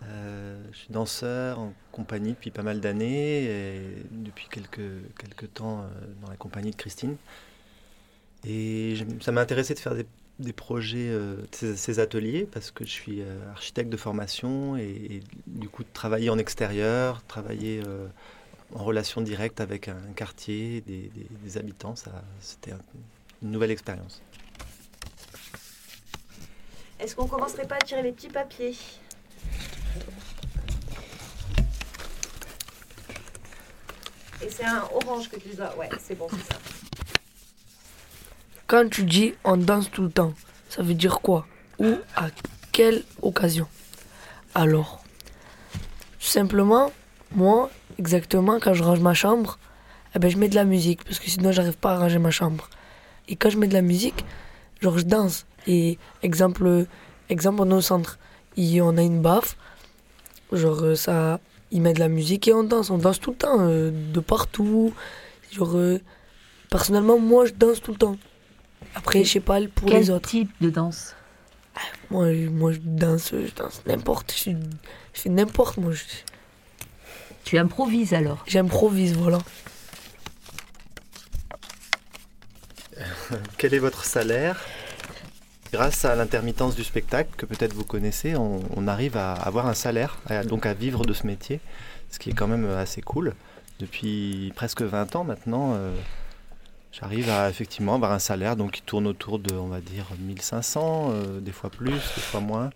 Je 0.01 0.77
suis 0.77 0.91
danseur 0.91 1.59
en 1.59 1.73
compagnie 1.93 2.31
depuis 2.31 2.51
pas 2.51 2.61
mal 2.61 2.81
d'années 2.81 3.45
et 3.45 3.81
depuis 4.11 4.47
quelques, 4.51 4.91
quelques 5.17 5.53
temps 5.53 5.85
dans 6.21 6.29
la 6.29 6.35
compagnie 6.35 6.71
de 6.71 6.75
Christine. 6.75 7.15
Et 8.45 8.95
ça 9.21 9.31
m'a 9.31 9.41
intéressé 9.41 9.73
de 9.73 9.79
faire 9.79 9.95
des, 9.95 10.05
des 10.39 10.53
projets, 10.53 11.09
euh, 11.09 11.35
ces, 11.51 11.99
ateliers, 11.99 12.47
parce 12.49 12.71
que 12.71 12.85
je 12.85 12.91
suis 12.91 13.21
euh, 13.21 13.51
architecte 13.51 13.89
de 13.89 13.97
formation 13.97 14.77
et, 14.77 15.21
du 15.47 15.67
coup 15.69 15.83
travailler 15.93 16.29
en 16.29 16.37
extérieur, 16.37 17.21
travailler 17.27 17.81
euh, 17.85 18.07
en 18.73 18.83
relation 18.83 19.21
directe 19.21 19.59
avec 19.59 19.89
un, 19.89 19.97
quartier, 20.15 20.81
des, 20.81 21.09
des- 21.13 21.27
des 21.43 21.57
habitants, 21.57 21.95
c'était 22.39 22.71
un- 22.71 22.79
une 23.41 23.51
nouvelle 23.51 23.71
expérience. 23.71 24.21
Est-ce 26.99 27.15
qu'on 27.15 27.27
commencerait 27.27 27.67
pas 27.67 27.75
à 27.75 27.79
tirer 27.79 28.03
les 28.03 28.11
petits 28.11 28.27
papiers? 28.29 28.75
Et 34.41 34.49
c'est 34.49 34.63
un 34.65 34.83
orange 34.93 35.29
que 35.29 35.37
tu 35.37 35.49
dois. 35.49 35.75
Ouais, 35.77 35.89
c'est 35.99 36.15
bon, 36.17 36.27
c'est 36.29 36.53
ça. 36.53 36.59
Quand 38.69 38.87
tu 38.87 39.03
dis 39.03 39.33
on 39.43 39.57
danse 39.57 39.89
tout 39.89 40.03
le 40.03 40.11
temps, 40.11 40.31
ça 40.69 40.83
veut 40.83 40.93
dire 40.93 41.21
quoi 41.21 41.47
Ou 41.79 41.95
à 42.15 42.27
quelle 42.71 43.01
occasion 43.23 43.65
Alors, 44.53 45.03
simplement, 46.19 46.91
moi, 47.31 47.71
exactement, 47.97 48.59
quand 48.59 48.75
je 48.75 48.83
range 48.83 48.99
ma 48.99 49.15
chambre, 49.15 49.57
eh 50.13 50.19
ben, 50.19 50.29
je 50.29 50.37
mets 50.37 50.49
de 50.49 50.53
la 50.53 50.65
musique, 50.65 51.03
parce 51.03 51.17
que 51.17 51.31
sinon, 51.31 51.51
j'arrive 51.51 51.77
pas 51.77 51.93
à 51.93 51.97
ranger 51.97 52.19
ma 52.19 52.29
chambre. 52.29 52.69
Et 53.27 53.35
quand 53.35 53.49
je 53.49 53.57
mets 53.57 53.65
de 53.65 53.73
la 53.73 53.81
musique, 53.81 54.23
genre, 54.81 54.99
je 54.99 55.05
danse. 55.05 55.47
Et 55.65 55.97
exemple, 56.21 56.85
exemple 57.29 57.63
on 57.63 57.71
est 57.71 57.73
au 57.73 57.81
centre, 57.81 58.19
et 58.55 58.83
on 58.83 58.97
a 58.97 59.01
une 59.01 59.23
baffe, 59.23 59.57
genre, 60.51 60.83
euh, 60.83 60.93
ça, 60.93 61.39
il 61.71 61.81
met 61.81 61.93
de 61.93 61.99
la 61.99 62.07
musique 62.07 62.47
et 62.47 62.53
on 62.53 62.63
danse. 62.63 62.91
On 62.91 62.99
danse 62.99 63.19
tout 63.19 63.31
le 63.31 63.37
temps, 63.37 63.61
euh, 63.61 63.89
de 64.13 64.19
partout. 64.19 64.93
Genre, 65.51 65.75
euh, 65.75 65.99
personnellement, 66.69 67.17
moi, 67.17 67.47
je 67.47 67.53
danse 67.53 67.81
tout 67.81 67.93
le 67.93 67.97
temps. 67.97 68.17
Après, 68.95 69.23
je 69.23 69.31
sais 69.31 69.39
pas 69.39 69.59
pour 69.75 69.89
Quel 69.89 69.99
les 69.99 70.09
autres. 70.09 70.29
type 70.29 70.51
de 70.61 70.69
danse 70.69 71.15
Moi, 72.11 72.33
je- 72.33 72.47
moi, 72.49 72.71
je 72.73 72.79
danse, 72.83 73.31
je 73.31 73.53
danse 73.55 73.81
n'importe. 73.85 74.33
Je, 74.35 74.51
fais 75.13 75.29
n'importe, 75.29 75.77
moi. 75.77 75.91
je- 75.91 76.03
Tu 77.45 77.57
improvises 77.57 78.13
alors 78.13 78.43
J'improvise, 78.47 79.13
voilà. 79.15 79.39
Quel 83.57 83.73
est 83.73 83.79
votre 83.79 84.03
salaire? 84.05 84.59
Grâce 85.71 86.03
à 86.03 86.15
l'intermittence 86.15 86.75
du 86.75 86.83
spectacle, 86.83 87.29
que 87.37 87.45
peut-être 87.45 87.73
vous 87.73 87.83
connaissez, 87.85 88.35
on, 88.35 88.59
on 88.75 88.87
arrive 88.87 89.17
à 89.17 89.33
avoir 89.33 89.67
un 89.67 89.73
salaire, 89.75 90.17
à- 90.27 90.43
donc 90.43 90.65
à 90.65 90.73
vivre 90.73 91.05
de 91.05 91.13
ce 91.13 91.27
métier, 91.27 91.59
ce 92.09 92.17
qui 92.19 92.31
est 92.31 92.33
quand 92.33 92.47
même 92.47 92.67
assez 92.69 93.01
cool. 93.01 93.35
Depuis 93.79 94.51
presque 94.55 94.81
20 94.81 95.15
ans 95.15 95.23
maintenant, 95.23 95.73
euh, 95.75 95.93
j'arrive 96.91 97.29
à 97.29 97.49
effectivement 97.49 97.95
avoir 97.95 98.11
un 98.11 98.19
salaire 98.19 98.55
donc, 98.55 98.71
qui 98.71 98.81
tourne 98.81 99.07
autour 99.07 99.39
de, 99.39 99.53
on 99.53 99.67
va 99.67 99.81
dire, 99.81 100.05
1500, 100.19 101.11
euh, 101.11 101.39
des 101.39 101.51
fois 101.51 101.69
plus, 101.69 101.91
des 101.91 102.21
fois 102.21 102.39
moins. 102.39 102.69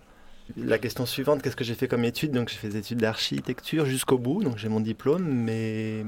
La 0.58 0.78
question 0.78 1.06
suivante, 1.06 1.42
qu'est-ce 1.42 1.56
que 1.56 1.64
j'ai 1.64 1.74
fait 1.76 1.88
comme 1.88 2.04
études? 2.04 2.32
Donc 2.32 2.50
j'ai 2.50 2.58
fait 2.58 2.70
des 2.70 2.78
études 2.78 3.00
d'architecture 3.00 3.86
jusqu'au 3.86 4.18
bout, 4.18 4.44
donc 4.44 4.58
j'ai 4.58 4.70
mon 4.70 4.82
diplôme, 4.82 5.24
mais 5.24 6.06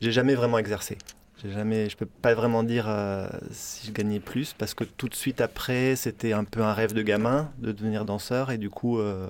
j'ai 0.00 0.12
jamais 0.12 0.34
vraiment 0.34 0.58
exercé. 0.58 0.98
J'ai 1.42 1.50
jamais, 1.50 1.88
je 1.88 1.96
peux 1.96 2.06
pas 2.06 2.34
vraiment 2.34 2.62
dire 2.62 2.86
euh, 2.88 3.26
si 3.50 3.86
je 3.86 3.92
gagnais 3.92 4.20
plus 4.20 4.52
parce 4.52 4.74
que 4.74 4.84
tout 4.84 5.08
de 5.08 5.14
suite 5.14 5.40
après, 5.40 5.96
c'était 5.96 6.32
un 6.32 6.44
peu 6.44 6.62
un 6.62 6.72
rêve 6.72 6.92
de 6.92 7.02
gamin 7.02 7.50
de 7.58 7.72
devenir 7.72 8.04
danseur 8.04 8.50
et 8.50 8.58
du 8.58 8.70
coup, 8.70 8.98
euh, 8.98 9.28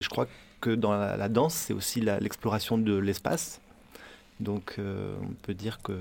je 0.00 0.08
crois 0.08 0.26
que 0.60 0.70
dans 0.70 0.92
la, 0.92 1.16
la 1.16 1.28
danse, 1.28 1.54
c'est 1.54 1.74
aussi 1.74 2.00
l'exploration 2.00 2.78
de 2.78 2.96
l'espace 2.96 3.60
Donc 4.40 4.76
on 4.78 5.34
peut 5.42 5.54
dire 5.54 5.82
que 5.82 5.98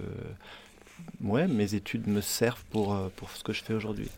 ouais, 1.24 1.48
mes 1.48 1.76
études 1.76 2.08
me 2.08 2.22
servent 2.22 2.64
pour, 2.72 2.94
euh, 2.94 3.08
pour 3.16 3.30
ce 3.32 3.44
que 3.44 3.54
je 3.54 3.64
fais 3.64 3.74
aujourd'hui. 3.74 4.10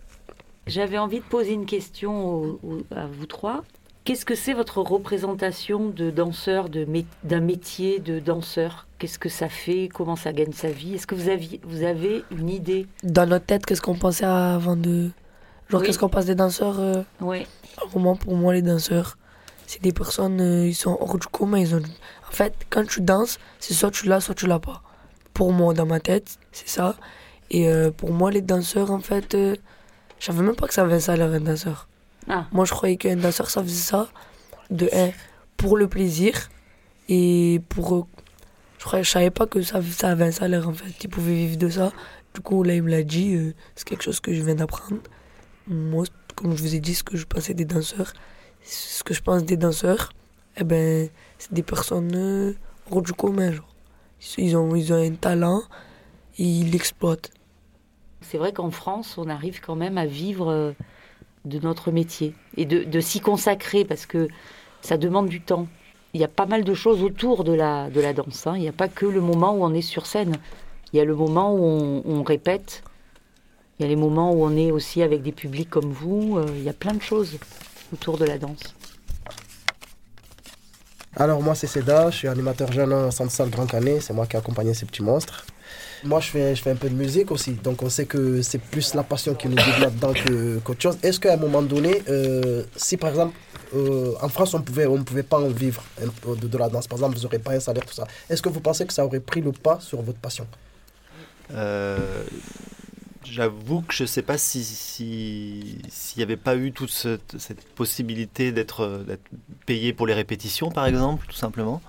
J'avais 0.68 0.98
envie 0.98 1.20
de 1.20 1.24
poser 1.26 1.54
une 1.54 1.66
question 1.66 2.26
au- 2.28 2.60
au- 2.64 2.84
à 2.96 3.06
vous 3.08 3.26
trois. 3.26 3.64
Qu'est-ce 4.04 4.26
que 4.26 4.36
c'est 4.36 4.54
votre 4.54 4.80
représentation 4.82 5.90
de 5.90 6.10
danseur, 6.12 6.70
de 6.70 6.86
mé- 6.86 7.06
d'un 7.24 7.42
métier 7.42 8.00
de 8.00 8.20
danseur? 8.20 8.88
Qu'est-ce 9.00 9.20
que 9.20 9.28
ça 9.30 9.50
fait? 9.50 9.90
Comment 9.94 10.16
ça 10.16 10.32
gagne 10.34 10.54
sa 10.54 10.70
vie? 10.70 10.96
Est-ce 10.96 11.08
que 11.08 11.16
vous, 11.16 11.30
aviez, 11.30 11.60
vous 11.64 11.84
avez 11.84 12.24
une 12.32 12.50
idée? 12.50 12.88
Dans 13.04 13.28
notre 13.28 13.46
tête, 13.46 13.66
qu'est-ce 13.66 13.82
qu'on 13.82 13.96
pensait 13.96 14.26
avant 14.26 14.76
de. 14.78 15.10
Genre, 15.70 15.82
Oui. 15.82 15.88
qu'est-ce 15.88 16.00
qu'on 16.00 16.08
pense 16.10 16.26
des 16.26 16.36
danseurs 16.36 16.80
euh, 16.80 17.04
Oui. 17.20 17.46
Vraiment, 17.92 18.16
pour 18.16 18.36
moi, 18.36 18.54
les 18.54 18.62
danseurs, 18.62 19.18
c'est 19.66 19.82
des 19.82 19.92
personnes, 19.92 20.40
euh, 20.40 20.68
ils 20.68 20.74
sont 20.76 20.98
hors 21.02 21.18
du 21.18 21.28
commun. 21.28 21.60
Ils 21.60 21.76
ont... 21.76 21.80
En 22.28 22.32
fait, 22.32 22.54
quand 22.70 22.86
tu 22.88 23.02
danses, 23.02 23.40
c'est 23.60 23.74
soit 23.74 23.92
tu 23.92 24.08
l'as, 24.08 24.22
soit 24.22 24.36
tu 24.36 24.48
l'as 24.48 24.60
pas. 24.60 24.82
Pour 25.38 25.54
moi, 25.54 25.76
dans 25.76 25.86
ma 25.86 26.00
tête, 26.00 26.40
c'est 26.52 26.68
ça. 26.68 26.96
Et 27.52 27.70
euh, 27.70 27.92
pour 27.92 28.12
moi, 28.12 28.32
les 28.32 28.42
danseurs, 28.42 28.90
en 28.90 29.00
fait, 29.00 29.36
euh, 29.36 29.56
je 30.20 30.26
savais 30.26 30.42
même 30.42 30.56
pas 30.56 30.68
que 30.68 30.74
ça 30.74 30.82
avait 30.82 30.96
un 30.96 31.00
salaire, 31.00 31.32
un 31.32 31.40
danseur. 31.40 31.88
Ah. 32.28 32.48
Moi, 32.52 32.66
je 32.66 32.72
croyais 32.72 32.98
qu'un 32.98 33.16
danseur, 33.18 33.48
ça 33.52 33.62
faisait 33.62 33.76
ça, 33.76 34.10
de 34.72 34.90
un, 34.92 35.12
pour 35.56 35.78
le 35.78 35.88
plaisir, 35.88 36.50
et 37.08 37.62
pour. 37.70 37.96
euh, 37.96 38.04
je, 38.80 38.86
croyais, 38.86 39.04
je 39.04 39.12
savais 39.12 39.30
pas 39.30 39.46
que 39.46 39.62
ça, 39.62 39.80
ça 39.84 40.10
avait 40.10 40.26
un 40.26 40.32
salaire, 40.32 40.68
en 40.68 40.74
fait. 40.74 40.92
Ils 41.04 41.08
pouvaient 41.08 41.36
vivre 41.36 41.58
de 41.58 41.70
ça. 41.70 41.92
Du 42.34 42.42
coup, 42.42 42.64
là, 42.64 42.74
il 42.74 42.82
me 42.82 42.90
l'a 42.90 43.04
dit, 43.04 43.36
euh, 43.36 43.54
c'est 43.76 43.88
quelque 43.88 44.04
chose 44.04 44.20
que 44.20 44.34
je 44.34 44.42
viens 44.42 44.56
d'apprendre. 44.56 45.02
Moi, 45.68 46.06
comme 46.36 46.58
je 46.58 46.64
vous 46.64 46.74
ai 46.74 46.80
dit, 46.80 46.96
ce 46.96 47.04
que 47.04 47.16
je 47.16 47.28
pensais 47.28 47.54
des 47.54 47.66
danseurs, 47.66 48.12
ce 48.64 49.04
que 49.04 49.14
je 49.14 49.22
pense 49.22 49.44
des 49.44 49.58
danseurs, 49.58 50.14
eh 50.58 50.64
ben, 50.64 51.10
c'est 51.38 51.54
des 51.54 51.64
personnes 51.64 52.56
hors 52.90 53.04
du 53.04 53.14
commun, 53.14 53.52
genre. 53.52 53.67
Ils 54.38 54.56
ont, 54.58 54.76
ils 54.76 54.92
ont 54.94 54.96
un 54.96 55.12
talent, 55.16 55.62
et 56.40 56.44
ils 56.44 56.72
l'exploitent. 56.72 57.32
C'est 58.22 58.38
vrai 58.38 58.52
qu'en 58.52 58.72
France, 58.72 59.18
on 59.18 59.30
arrive 59.30 59.62
quand 59.62 59.76
même 59.76 59.98
à 59.98 60.06
vivre 60.06 60.50
euh, 60.50 60.72
de 61.46 61.60
notre 61.60 61.92
métier 61.92 62.34
et 62.58 62.66
de, 62.66 62.84
de 62.84 63.00
s'y 63.00 63.20
consacrer 63.22 63.86
parce 63.86 64.06
que 64.06 64.28
ça 64.82 64.98
demande 64.98 65.28
du 65.30 65.42
temps. 65.42 65.68
Il 66.14 66.22
y 66.22 66.24
a 66.24 66.28
pas 66.28 66.46
mal 66.46 66.64
de 66.64 66.74
choses 66.74 67.04
autour 67.04 67.44
de 67.44 67.54
la, 67.54 67.90
de 67.90 68.02
la 68.02 68.14
danse. 68.14 68.48
hein. 68.48 68.54
Il 68.56 68.62
n'y 68.62 68.68
a 68.68 68.74
pas 68.74 68.88
que 68.88 69.06
le 69.06 69.22
moment 69.22 69.54
où 69.54 69.64
on 69.64 69.74
est 69.74 69.82
sur 69.82 70.06
scène. 70.06 70.38
Il 70.92 70.98
y 70.98 71.00
a 71.00 71.06
le 71.06 71.16
moment 71.16 71.54
où 71.54 71.64
on, 71.64 72.02
on 72.06 72.24
répète. 72.24 72.84
Il 73.78 73.84
y 73.84 73.86
a 73.86 73.90
les 73.90 73.96
moments 73.96 74.32
où 74.34 74.44
on 74.44 74.56
est 74.56 74.72
aussi 74.72 75.04
avec 75.04 75.22
des 75.22 75.32
publics 75.32 75.70
comme 75.70 75.92
vous. 75.92 76.38
Euh, 76.38 76.46
Il 76.56 76.64
y 76.64 76.70
a 76.70 76.74
plein 76.74 76.94
de 76.94 77.02
choses 77.02 77.38
autour 77.94 78.18
de 78.18 78.26
la 78.26 78.38
danse. 78.38 78.77
Alors 81.20 81.42
moi 81.42 81.56
c'est 81.56 81.66
Seda, 81.66 82.12
je 82.12 82.18
suis 82.18 82.28
animateur 82.28 82.72
jeune 82.72 82.94
au 82.94 83.10
Centre 83.10 83.32
Salle 83.32 83.50
Grand 83.50 83.66
Canet, 83.66 84.04
c'est 84.04 84.14
moi 84.14 84.28
qui 84.28 84.36
ai 84.36 84.40
accompagné 84.40 84.76
ces 84.76 84.86
petits 84.86 85.02
monstres. 85.02 85.48
Moi 86.04 86.20
je 86.20 86.30
fais, 86.30 86.56
je 86.56 86.62
fais 86.62 86.70
un 86.70 86.76
peu 86.76 86.90
de 86.90 86.94
musique 86.94 87.32
aussi, 87.32 87.54
donc 87.54 87.82
on 87.82 87.90
sait 87.90 88.06
que 88.06 88.44
c'est 88.44 88.60
plus 88.60 88.94
la 88.94 89.02
passion 89.02 89.34
qui 89.34 89.48
nous 89.48 89.56
guide 89.56 89.80
là-dedans 89.80 90.14
qu'autre 90.64 90.80
chose. 90.80 90.98
Est-ce 91.02 91.20
qu'à 91.20 91.34
un 91.34 91.38
moment 91.38 91.64
donné, 91.64 92.04
euh, 92.08 92.62
si 92.76 92.98
par 92.98 93.10
exemple 93.10 93.36
euh, 93.76 94.14
en 94.22 94.30
France 94.30 94.54
on 94.54 94.62
pouvait, 94.62 94.86
on 94.86 95.04
pouvait 95.04 95.24
pas 95.24 95.40
en 95.40 95.48
vivre 95.48 95.84
peu 96.22 96.36
de, 96.36 96.48
de 96.48 96.58
la 96.60 96.70
danse, 96.70 96.86
par 96.86 97.00
exemple 97.00 97.18
vous 97.18 97.24
n'aurez 97.24 97.40
pas 97.40 97.54
un 97.54 97.60
salaire, 97.60 97.84
tout 97.84 97.96
ça, 97.96 98.06
est-ce 98.30 98.44
que 98.44 98.50
vous 98.50 98.62
pensez 98.62 98.86
que 98.86 98.94
ça 98.94 99.04
aurait 99.04 99.20
pris 99.20 99.42
le 99.42 99.52
pas 99.52 99.80
sur 99.82 100.04
votre 100.04 100.20
passion? 100.20 100.46
Euh, 101.56 102.24
J'avoue 103.24 103.82
que 103.82 103.94
je 103.94 104.04
ne 104.04 104.08
sais 104.08 104.22
pas 104.22 104.38
si 104.38 104.64
si- 104.64 105.78
s'il 105.90 106.18
n'y 106.20 106.24
avait 106.24 106.38
pas 106.38 106.56
eu 106.56 106.72
toute 106.72 106.92
cette, 106.92 107.36
cette 107.40 107.64
possibilité 107.76 108.52
d'être 108.52 109.04
payé 109.66 109.94
pour 109.94 110.08
les 110.08 110.14
répétitions, 110.14 110.72
par 110.72 110.86
exemple, 110.86 111.26
tout 111.28 111.36
simplement, 111.36 111.82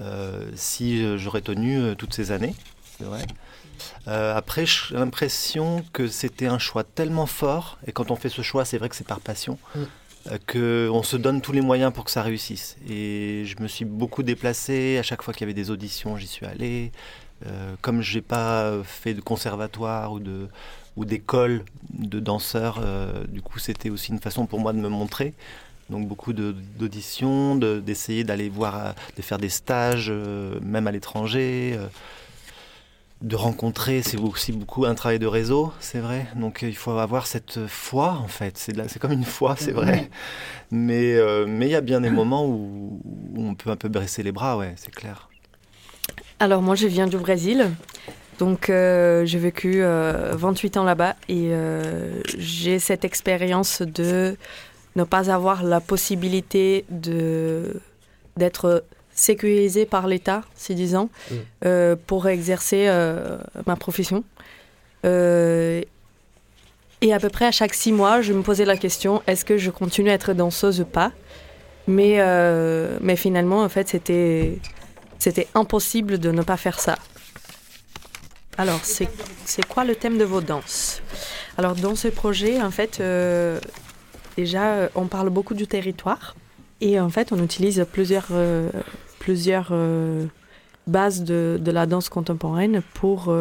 euh, 0.00 0.50
si 0.54 1.02
j'aurais 1.18 1.42
tenu 1.42 1.78
euh, 1.78 1.94
toutes 1.94 2.14
ces 2.14 2.30
années, 2.32 2.54
c'est 2.98 3.04
vrai. 3.04 3.22
Euh, 4.08 4.34
après, 4.36 4.66
j'ai 4.66 4.94
l'impression 4.94 5.84
que 5.92 6.06
c'était 6.08 6.46
un 6.46 6.58
choix 6.58 6.84
tellement 6.84 7.26
fort, 7.26 7.78
et 7.86 7.92
quand 7.92 8.10
on 8.10 8.16
fait 8.16 8.28
ce 8.28 8.42
choix, 8.42 8.64
c'est 8.64 8.78
vrai 8.78 8.88
que 8.88 8.96
c'est 8.96 9.06
par 9.06 9.20
passion, 9.20 9.58
Mm. 9.74 9.78
euh, 10.32 10.88
qu'on 10.90 11.02
se 11.02 11.16
donne 11.16 11.40
tous 11.40 11.52
les 11.52 11.62
moyens 11.62 11.92
pour 11.92 12.04
que 12.04 12.10
ça 12.10 12.22
réussisse. 12.22 12.76
Et 12.88 13.44
je 13.46 13.62
me 13.62 13.68
suis 13.68 13.84
beaucoup 13.86 14.22
déplacé, 14.22 14.98
à 14.98 15.02
chaque 15.02 15.22
fois 15.22 15.32
qu'il 15.32 15.42
y 15.42 15.44
avait 15.44 15.54
des 15.54 15.70
auditions, 15.70 16.16
j'y 16.18 16.26
suis 16.26 16.44
allé. 16.46 16.92
Euh, 17.46 17.74
comme 17.80 18.02
j'ai 18.02 18.20
pas 18.22 18.72
fait 18.84 19.14
de 19.14 19.20
conservatoire 19.20 20.12
ou 20.12 20.20
de 20.20 20.48
ou 20.96 21.04
d'école 21.04 21.64
de 21.90 22.20
danseurs, 22.20 22.80
euh, 22.82 23.24
du 23.28 23.40
coup 23.42 23.58
c'était 23.58 23.90
aussi 23.90 24.10
une 24.12 24.18
façon 24.18 24.46
pour 24.46 24.60
moi 24.60 24.72
de 24.72 24.78
me 24.78 24.88
montrer. 24.88 25.34
Donc 25.88 26.06
beaucoup 26.08 26.32
d'auditions, 26.32 27.56
de- 27.56 27.80
d'essayer 27.80 28.24
d'aller 28.24 28.48
voir, 28.48 28.94
de 29.16 29.22
faire 29.22 29.38
des 29.38 29.48
stages, 29.48 30.08
euh, 30.10 30.58
même 30.62 30.86
à 30.86 30.92
l'étranger, 30.92 31.74
euh, 31.78 31.86
de 33.22 33.36
rencontrer. 33.36 34.02
C'est 34.02 34.16
aussi 34.16 34.52
beaucoup 34.52 34.84
un 34.84 34.94
travail 34.94 35.18
de 35.18 35.26
réseau, 35.26 35.72
c'est 35.80 36.00
vrai. 36.00 36.26
Donc 36.36 36.60
il 36.62 36.76
faut 36.76 36.92
avoir 36.98 37.26
cette 37.26 37.66
foi 37.66 38.12
en 38.22 38.28
fait. 38.28 38.58
C'est 38.58 38.98
comme 38.98 39.12
une 39.12 39.24
foi, 39.24 39.56
c'est 39.56 39.72
vrai. 39.72 40.10
Mais 40.70 41.18
mais 41.46 41.66
il 41.68 41.72
y 41.72 41.76
a 41.76 41.80
bien 41.80 42.00
des 42.02 42.10
moments 42.10 42.46
où, 42.46 43.00
où 43.04 43.42
on 43.46 43.54
peut 43.54 43.70
un 43.70 43.76
peu 43.76 43.88
baisser 43.88 44.22
les 44.22 44.32
bras, 44.32 44.56
ouais, 44.58 44.74
c'est 44.76 44.94
clair. 44.94 45.29
Alors 46.40 46.62
moi 46.62 46.74
je 46.74 46.86
viens 46.86 47.06
du 47.06 47.18
Brésil, 47.18 47.70
donc 48.38 48.70
euh, 48.70 49.26
j'ai 49.26 49.38
vécu 49.38 49.82
euh, 49.82 50.32
28 50.34 50.78
ans 50.78 50.84
là-bas 50.84 51.14
et 51.28 51.50
euh, 51.52 52.20
j'ai 52.38 52.78
cette 52.78 53.04
expérience 53.04 53.82
de 53.82 54.36
ne 54.96 55.04
pas 55.04 55.30
avoir 55.30 55.62
la 55.62 55.80
possibilité 55.80 56.86
de 56.90 57.80
d'être 58.38 58.84
sécurisé 59.14 59.84
par 59.84 60.06
l'État, 60.06 60.42
si 60.54 60.74
disons, 60.74 61.10
Mm. 61.30 61.34
euh, 61.66 61.96
pour 62.06 62.26
exercer 62.26 62.86
euh, 62.88 63.36
ma 63.66 63.76
profession. 63.76 64.24
Euh, 65.04 65.82
et 67.02 67.12
à 67.12 67.18
peu 67.18 67.28
près 67.28 67.44
à 67.46 67.50
chaque 67.50 67.74
six 67.74 67.92
mois, 67.92 68.22
je 68.22 68.32
me 68.32 68.42
posais 68.42 68.64
la 68.64 68.76
question 68.78 69.22
est-ce 69.26 69.44
que 69.44 69.58
je 69.58 69.70
continue 69.70 70.08
à 70.10 70.14
être 70.14 70.32
danseuse 70.32 70.80
ou 70.80 70.84
pas? 70.86 71.12
Mais, 71.86 72.16
euh, 72.18 72.96
mais 73.02 73.16
finalement, 73.16 73.62
en 73.62 73.68
fait, 73.68 73.88
c'était 73.88 74.58
c'était 75.20 75.46
impossible 75.54 76.18
de 76.18 76.32
ne 76.32 76.42
pas 76.42 76.56
faire 76.56 76.80
ça. 76.80 76.96
Alors, 78.58 78.80
c'est 78.82 79.64
quoi 79.68 79.84
le 79.84 79.94
thème 79.94 80.18
de 80.18 80.24
vos 80.24 80.40
danses? 80.40 81.00
Alors, 81.56 81.76
dans 81.76 81.94
ce 81.94 82.08
projet, 82.08 82.60
en 82.60 82.70
fait, 82.70 82.98
euh, 83.00 83.60
déjà, 84.36 84.90
on 84.94 85.06
parle 85.06 85.30
beaucoup 85.30 85.54
du 85.54 85.66
territoire. 85.66 86.34
Et 86.80 86.98
en 86.98 87.10
fait, 87.10 87.32
on 87.32 87.42
utilise 87.42 87.86
plusieurs, 87.92 88.28
euh, 88.32 88.70
plusieurs 89.18 89.68
euh, 89.70 90.26
bases 90.86 91.22
de, 91.22 91.58
de 91.60 91.70
la 91.70 91.86
danse 91.86 92.08
contemporaine 92.08 92.82
pour 92.94 93.32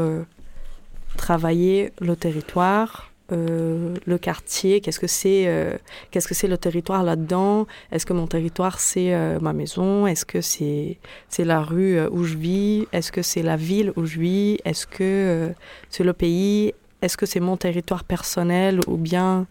travailler 1.18 1.92
le 2.00 2.16
territoire, 2.16 3.09
euh, 3.32 3.96
le 4.06 4.18
quartier, 4.18 4.82
qu'est-ce 4.82 5.00
que 5.00 5.08
c'est 5.08 5.46
euh, 5.48 5.78
qu'est-ce 6.12 6.28
que 6.28 6.34
c'est 6.34 6.48
le 6.48 6.58
territoire 6.58 7.04
là-dedans? 7.04 7.68
Est-ce 7.92 8.06
que 8.06 8.14
mon 8.14 8.28
territoire 8.28 8.80
c'est 8.80 9.14
euh, 9.14 9.40
ma 9.40 9.54
maison? 9.54 10.08
Est-ce 10.08 10.26
que 10.26 10.42
c'est 10.42 10.98
c'est 11.30 11.46
la 11.46 11.62
rue 11.62 12.00
où 12.08 12.24
je 12.24 12.36
vis? 12.36 12.88
Est-ce 12.92 13.12
que 13.12 13.22
c'est 13.22 13.44
la 13.44 13.56
ville 13.56 13.94
où 13.96 14.06
je 14.06 14.20
vis? 14.20 14.58
Est-ce 14.66 14.88
que 14.88 15.54
c'est 15.90 16.04
le 16.04 16.14
pays? 16.14 16.74
Est-ce 17.02 17.18
que 17.18 17.26
c'est 17.26 17.40
mon 17.40 17.56
territoire 17.58 18.04
personnel 18.04 18.80
ou 18.88 18.98
bien 18.98 19.46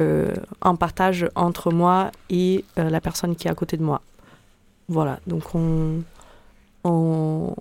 un 0.00 0.74
partage 0.76 1.26
entre 1.34 1.70
moi 1.72 2.10
et 2.30 2.64
la 2.76 3.00
personne 3.00 3.36
qui 3.36 3.48
est 3.48 3.50
à 3.50 3.54
côté 3.54 3.76
de 3.76 3.82
moi? 3.82 4.00
Voilà, 4.88 5.18
donc 5.26 5.54
on, 5.54 6.02
on- 6.84 7.54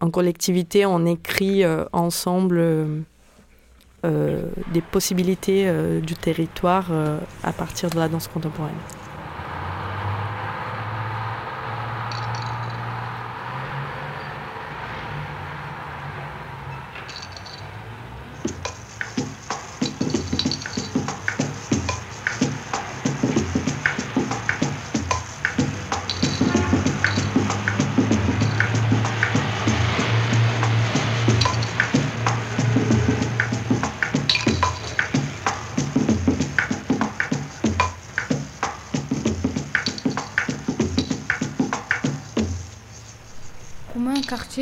en 0.00 0.10
collectivité, 0.10 0.84
on 0.86 1.04
écrit 1.06 1.62
ensemble 1.92 2.62
des 4.72 4.80
possibilités 4.80 5.64
euh, 5.66 6.00
du 6.00 6.14
territoire 6.14 6.88
euh, 6.90 7.18
à 7.42 7.52
partir 7.52 7.90
de 7.90 7.98
la 7.98 8.08
danse 8.08 8.28
contemporaine. 8.28 8.72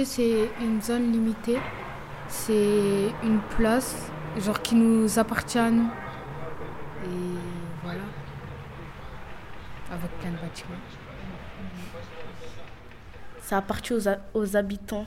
C'est 0.04 0.50
une 0.60 0.80
zone 0.82 1.12
limitée. 1.12 1.58
C'est 2.28 3.12
une 3.22 3.40
place, 3.56 3.96
genre, 4.38 4.60
qui 4.60 4.74
nous 4.74 5.18
appartient 5.18 5.58
à 5.58 5.70
nous. 5.70 5.88
Et 7.04 7.08
voilà. 7.82 8.02
Avec 9.92 10.10
plein 10.18 10.30
de 10.30 10.36
bâtiments. 10.36 10.74
Ça 13.42 13.56
appartient 13.58 13.94
aux, 13.94 14.06
ha- 14.08 14.18
aux 14.34 14.56
habitants 14.56 15.06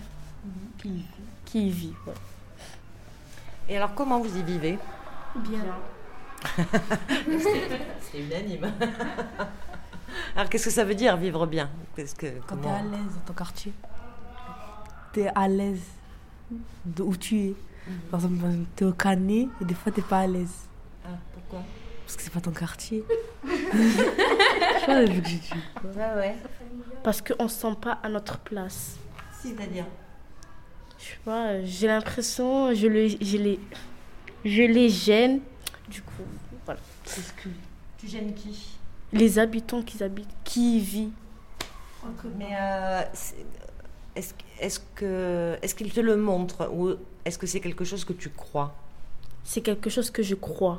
qui, 0.80 1.06
qui 1.46 1.68
y 1.70 1.88
ouais. 2.08 2.14
Et 3.70 3.78
alors, 3.78 3.94
comment 3.94 4.20
vous 4.20 4.36
y 4.36 4.42
vivez? 4.42 4.80
Bien. 5.36 5.60
C'est 8.02 8.20
unanime. 8.20 8.72
alors, 10.36 10.50
qu'est-ce 10.50 10.66
que 10.66 10.72
ça 10.72 10.84
veut 10.84 10.96
dire 10.96 11.16
vivre 11.18 11.46
bien? 11.46 11.70
Qu'est-ce 11.96 12.16
que 12.16 12.26
Quand 12.48 12.56
comment- 12.56 12.64
t'es 12.64 12.80
à 12.80 12.82
l'aise 12.84 13.14
dans 13.16 13.22
ton 13.28 13.34
quartier, 13.34 13.74
t'es 15.14 15.28
à 15.36 15.48
l'aise 15.48 15.84
de 16.86 17.04
où 17.04 17.16
tu 17.16 17.40
es. 17.40 17.56
Par 18.10 18.20
exemple, 18.20 18.44
t'es 18.76 18.86
au 18.86 18.94
Canet 18.94 19.48
et 19.62 19.66
des 19.66 19.74
fois 19.74 19.92
t'es 19.92 20.02
pas 20.02 20.20
à 20.20 20.28
l'aise. 20.28 20.68
Ah, 21.06 21.10
pourquoi? 21.34 21.64
Parce 22.06 22.16
que 22.16 22.22
c'est 22.24 22.34
pas 22.34 22.42
ton 22.42 22.52
quartier. 22.52 23.04
Je 23.46 24.86
vois 24.86 25.02
le 25.02 25.08
que 25.08 25.14
j'ai 25.14 25.22
dit. 25.22 25.50
Ouais, 25.84 26.14
ouais. 26.16 26.36
Parce 27.04 27.22
qu'on 27.22 27.48
se 27.48 27.60
sent 27.60 27.76
pas 27.80 28.00
à 28.04 28.10
notre 28.10 28.38
place. 28.40 28.98
C'est-à-dire? 29.42 29.86
Je 31.00 31.06
sais 31.06 31.20
pas, 31.26 31.64
j'ai 31.64 31.88
l'impression, 31.88 32.74
je, 32.76 32.88
le, 32.88 33.08
je, 33.08 33.38
les, 33.38 33.60
je 34.46 34.62
les 34.62 34.90
gêne. 34.90 35.40
Du 35.90 36.02
coup, 36.02 36.24
voilà. 36.66 36.80
Tu 37.98 38.08
gênes 38.08 38.34
qui? 38.34 38.78
Les 39.12 39.40
habitants 39.40 39.82
qui 39.82 40.04
habitent, 40.04 40.30
qui 40.44 40.78
y 40.78 40.80
vivent. 40.80 41.12
Mais 42.38 42.50
euh, 42.60 43.02
est-ce 44.16 44.80
que 44.96 45.58
est-ce 45.62 45.76
qu'il 45.76 45.92
te 45.92 46.00
le 46.00 46.18
montre 46.18 46.70
ou 46.74 46.96
est-ce 47.26 47.38
que 47.38 47.48
c'est 47.48 47.60
quelque 47.60 47.86
chose 47.86 48.06
que 48.06 48.14
tu 48.14 48.30
crois? 48.30 48.74
C'est 49.44 49.62
quelque 49.62 49.90
chose 49.90 50.12
que 50.12 50.24
je 50.24 50.36
crois. 50.36 50.78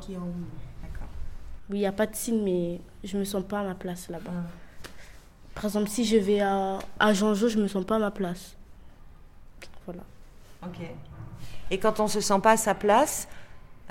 Oui, 1.69 1.77
il 1.77 1.79
n'y 1.79 1.85
a 1.85 1.91
pas 1.91 2.07
de 2.07 2.15
signe, 2.15 2.43
mais 2.43 2.79
je 3.03 3.17
me 3.17 3.23
sens 3.23 3.43
pas 3.43 3.61
à 3.61 3.63
ma 3.63 3.75
place 3.75 4.09
là-bas. 4.09 4.31
Par 5.55 5.65
exemple, 5.65 5.89
si 5.89 6.05
je 6.05 6.17
vais 6.17 6.39
à, 6.41 6.79
à 6.99 7.13
Jean-Jo, 7.13 7.47
je 7.47 7.59
me 7.59 7.67
sens 7.67 7.85
pas 7.85 7.95
à 7.95 7.99
ma 7.99 8.11
place. 8.11 8.55
Voilà. 9.85 10.01
Ok. 10.63 10.79
Et 11.71 11.79
quand 11.79 11.99
on 11.99 12.07
se 12.07 12.21
sent 12.21 12.39
pas 12.41 12.51
à 12.51 12.57
sa 12.57 12.75
place, 12.75 13.27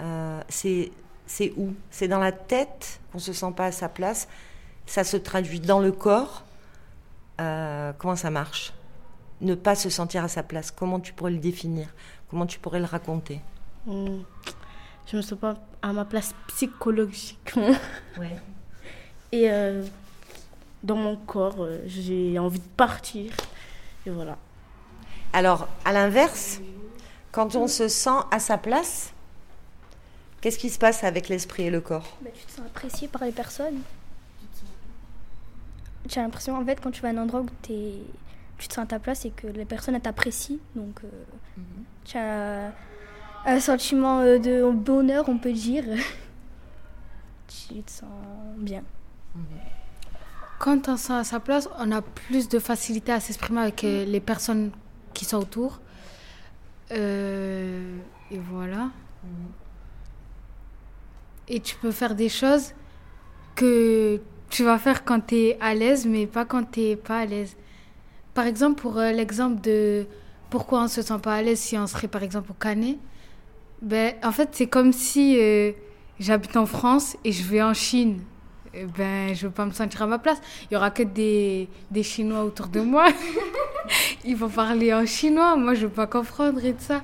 euh, 0.01 0.41
c'est 0.49 0.93
c'est 1.27 1.53
où? 1.57 1.75
C'est 1.91 2.09
dans 2.09 2.19
la 2.19 2.33
tête 2.33 3.01
qu'on 3.11 3.19
se 3.19 3.33
sent 3.33 3.53
pas 3.57 3.67
à 3.67 3.73
sa 3.73 3.89
place? 3.89 4.29
Ça 4.87 5.05
se 5.05 5.17
traduit 5.17 5.61
dans 5.61 5.81
le 5.81 5.93
corps? 5.93 6.45
Euh, 7.41 7.93
comment 7.99 8.17
ça 8.17 8.31
marche? 8.31 8.73
Ne 9.43 9.55
pas 9.55 9.75
se 9.75 9.91
sentir 9.91 10.25
à 10.25 10.29
sa 10.29 10.43
place. 10.43 10.71
Comment 10.71 11.01
tu 11.01 11.13
pourrais 11.13 11.33
le 11.33 11.39
définir? 11.39 11.89
Comment 12.31 12.47
tu 12.47 12.59
pourrais 12.59 12.79
le 12.79 12.87
raconter? 12.87 13.41
Hmm. 13.87 14.21
Je 15.11 15.17
me 15.17 15.23
sens 15.23 15.39
pas 15.39 15.57
à 15.83 15.93
ma 15.93 16.05
place 16.05 16.35
psychologiquement. 16.49 17.75
Ouais. 18.19 18.37
Et 19.33 19.51
euh, 19.51 19.83
dans 20.83 20.97
mon 20.97 21.17
corps, 21.17 21.57
euh, 21.65 21.81
j'ai 21.87 22.39
envie 22.39 22.59
de 22.61 22.69
partir. 22.77 23.33
Et 24.07 24.11
voilà. 24.11 24.37
Alors, 25.33 25.67
à 25.85 25.93
l'inverse, 25.93 26.61
quand 27.33 27.57
on 27.57 27.67
se 27.67 27.89
sent 27.89 28.11
à 28.31 28.39
sa 28.39 28.59
place, 28.59 29.13
qu'est-ce 30.43 30.59
qui 30.59 30.69
se 30.71 30.79
passe 30.79 31.03
avec 31.05 31.29
l'esprit 31.31 31.65
et 31.65 31.71
le 31.71 31.81
corps? 31.81 32.17
Bah, 32.21 32.31
tu 32.35 32.45
te 32.45 32.51
sens 32.53 32.67
apprécié 32.67 33.09
par 33.09 33.25
les 33.25 33.33
personnes. 33.33 33.81
Tu 36.09 36.19
as 36.19 36.23
l'impression, 36.23 36.57
en 36.59 36.65
fait, 36.65 36.81
quand 36.81 36.91
tu 36.91 37.01
vas 37.01 37.09
à 37.09 37.13
un 37.13 37.19
endroit 37.19 37.41
où 37.41 37.49
t'es- 37.63 37.95
tu 38.63 38.69
te 38.69 38.75
sens 38.75 38.85
à 38.85 38.87
ta 38.87 39.01
place 39.01 39.25
et 39.25 39.31
que 39.31 39.49
les 39.49 39.65
personnes 39.65 40.01
t'apprécient, 40.01 40.59
donc 40.77 41.01
euh, 41.03 41.09
tu 42.05 42.17
as 42.17 42.73
un 43.45 43.59
sentiment 43.59 44.21
euh, 44.21 44.39
de 44.39 44.71
bonheur, 44.71 45.29
on 45.29 45.37
peut 45.37 45.53
dire. 45.53 45.85
tu 47.49 47.83
te 47.83 47.91
sens 47.91 48.09
bien. 48.57 48.85
Quand 50.61 50.89
on 50.89 50.97
se 50.97 51.07
sent 51.07 51.13
à 51.13 51.25
sa 51.25 51.41
place, 51.41 51.69
on 51.81 51.91
a 51.91 52.03
plus 52.03 52.49
de 52.49 52.61
facilité 52.61 53.11
à 53.11 53.19
s'exprimer 53.19 53.63
avec 53.63 53.83
euh, 53.83 54.05
les 54.05 54.21
personnes 54.21 54.71
qui 55.13 55.25
sont 55.25 55.39
autour. 55.39 55.81
Euh, 56.93 57.99
et 58.31 58.39
voilà. 58.39 58.91
Et 61.49 61.59
tu 61.59 61.75
peux 61.77 61.91
faire 61.91 62.15
des 62.15 62.29
choses 62.29 62.75
que 63.57 64.21
tu 64.51 64.63
vas 64.63 64.79
faire 64.79 65.05
quand 65.05 65.27
tu 65.27 65.37
es 65.37 65.59
à 65.61 65.75
l'aise, 65.75 66.07
mais 66.07 66.29
pas 66.29 66.45
quand 66.45 66.71
tu 66.71 66.81
n'es 66.81 66.97
pas 66.97 67.19
à 67.19 67.27
l'aise. 67.27 67.57
Par 68.35 68.47
exemple, 68.47 68.81
pour 68.81 68.99
euh, 68.99 69.13
l'exemple 69.13 69.61
de 69.61 70.07
pourquoi 70.51 70.81
on 70.81 70.85
ne 70.85 70.89
se 70.89 71.03
sent 71.03 71.19
pas 71.23 71.35
à 71.35 71.43
l'aise 71.43 71.59
si 71.59 71.77
on 71.77 71.87
serait 71.87 72.09
par 72.09 72.23
exemple 72.23 72.51
au 72.51 72.55
Canet, 72.55 72.99
ben, 73.81 74.15
en 74.23 74.33
fait, 74.33 74.51
c'est 74.53 74.67
comme 74.67 74.93
si 74.93 75.39
euh, 75.39 75.73
j'habite 76.19 76.57
en 76.57 76.67
France 76.67 77.17
et 77.25 77.33
je 77.33 77.43
vais 77.43 77.63
en 77.63 77.75
Chine. 77.75 78.21
Eh 78.75 78.87
ben, 78.87 79.35
je 79.35 79.45
ne 79.45 79.49
veux 79.49 79.55
pas 79.55 79.67
me 79.67 79.73
sentir 79.73 80.03
à 80.03 80.07
ma 80.07 80.19
place. 80.19 80.41
Il 80.71 80.75
y 80.75 80.77
aura 80.77 80.91
que 80.91 81.03
des, 81.03 81.69
des 81.91 82.03
Chinois 82.03 82.43
autour 82.45 82.69
de 82.69 82.81
moi. 82.81 83.07
Ils 84.25 84.37
vont 84.37 84.49
parler 84.49 84.95
en 84.95 85.05
chinois. 85.05 85.57
Moi, 85.57 85.75
je 85.75 85.83
ne 85.83 85.87
veux 85.87 85.93
pas 85.93 86.07
comprendre 86.07 86.65
et 86.65 86.73
tout 86.73 86.85
ça. 86.85 87.03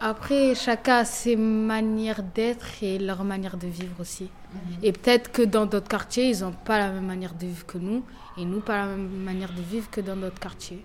Après, 0.00 0.54
chacun 0.54 0.98
a 0.98 1.04
ses 1.04 1.36
manières 1.36 2.22
d'être 2.22 2.82
et 2.82 2.98
leur 2.98 3.24
manière 3.24 3.56
de 3.56 3.66
vivre 3.66 3.98
aussi. 4.00 4.28
Et 4.82 4.92
peut-être 4.92 5.32
que 5.32 5.42
dans 5.42 5.66
d'autres 5.66 5.88
quartiers, 5.88 6.30
ils 6.30 6.40
n'ont 6.40 6.52
pas 6.52 6.78
la 6.78 6.90
même 6.90 7.06
manière 7.06 7.34
de 7.34 7.46
vivre 7.46 7.64
que 7.66 7.78
nous. 7.78 8.04
Et 8.36 8.44
nous, 8.44 8.60
pas 8.60 8.78
la 8.78 8.86
même 8.86 9.08
manière 9.08 9.52
de 9.52 9.62
vivre 9.62 9.88
que 9.90 10.02
dans 10.02 10.16
d'autres 10.16 10.38
quartiers. 10.38 10.84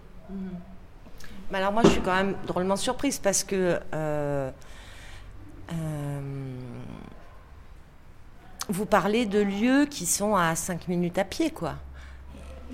Mais 1.52 1.58
alors 1.58 1.74
moi, 1.74 1.82
je 1.84 1.90
suis 1.90 2.02
quand 2.02 2.16
même 2.16 2.36
drôlement 2.48 2.78
surprise 2.78 3.20
parce 3.20 3.44
que 3.44 3.80
euh, 3.94 4.50
euh, 5.74 6.20
vous 8.70 8.86
parlez 8.86 9.26
de 9.26 9.40
lieux 9.40 9.86
qui 9.86 10.06
sont 10.06 10.36
à 10.36 10.56
5 10.56 10.88
minutes 10.88 11.18
à 11.18 11.26
pied, 11.26 11.52
quoi. 11.52 11.76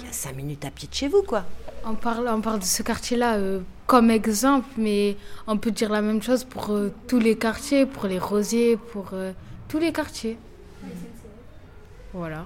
À 0.03 0.11
5 0.11 0.35
minutes 0.35 0.65
à 0.65 0.71
pied 0.71 0.87
de 0.87 0.93
chez 0.93 1.07
vous, 1.07 1.23
quoi. 1.23 1.45
On 1.85 1.95
parle, 1.95 2.27
on 2.27 2.41
parle 2.41 2.59
de 2.59 2.63
ce 2.65 2.83
quartier-là 2.83 3.35
euh, 3.35 3.61
comme 3.85 4.11
exemple, 4.11 4.67
mais 4.77 5.15
on 5.47 5.57
peut 5.57 5.71
dire 5.71 5.89
la 5.89 6.01
même 6.01 6.21
chose 6.21 6.43
pour 6.43 6.71
euh, 6.71 6.91
tous 7.07 7.19
les 7.19 7.37
quartiers, 7.37 7.85
pour 7.85 8.07
les 8.07 8.19
rosiers, 8.19 8.77
pour 8.77 9.09
euh, 9.13 9.31
tous 9.69 9.79
les 9.79 9.91
quartiers. 9.91 10.37
Voilà. 12.13 12.45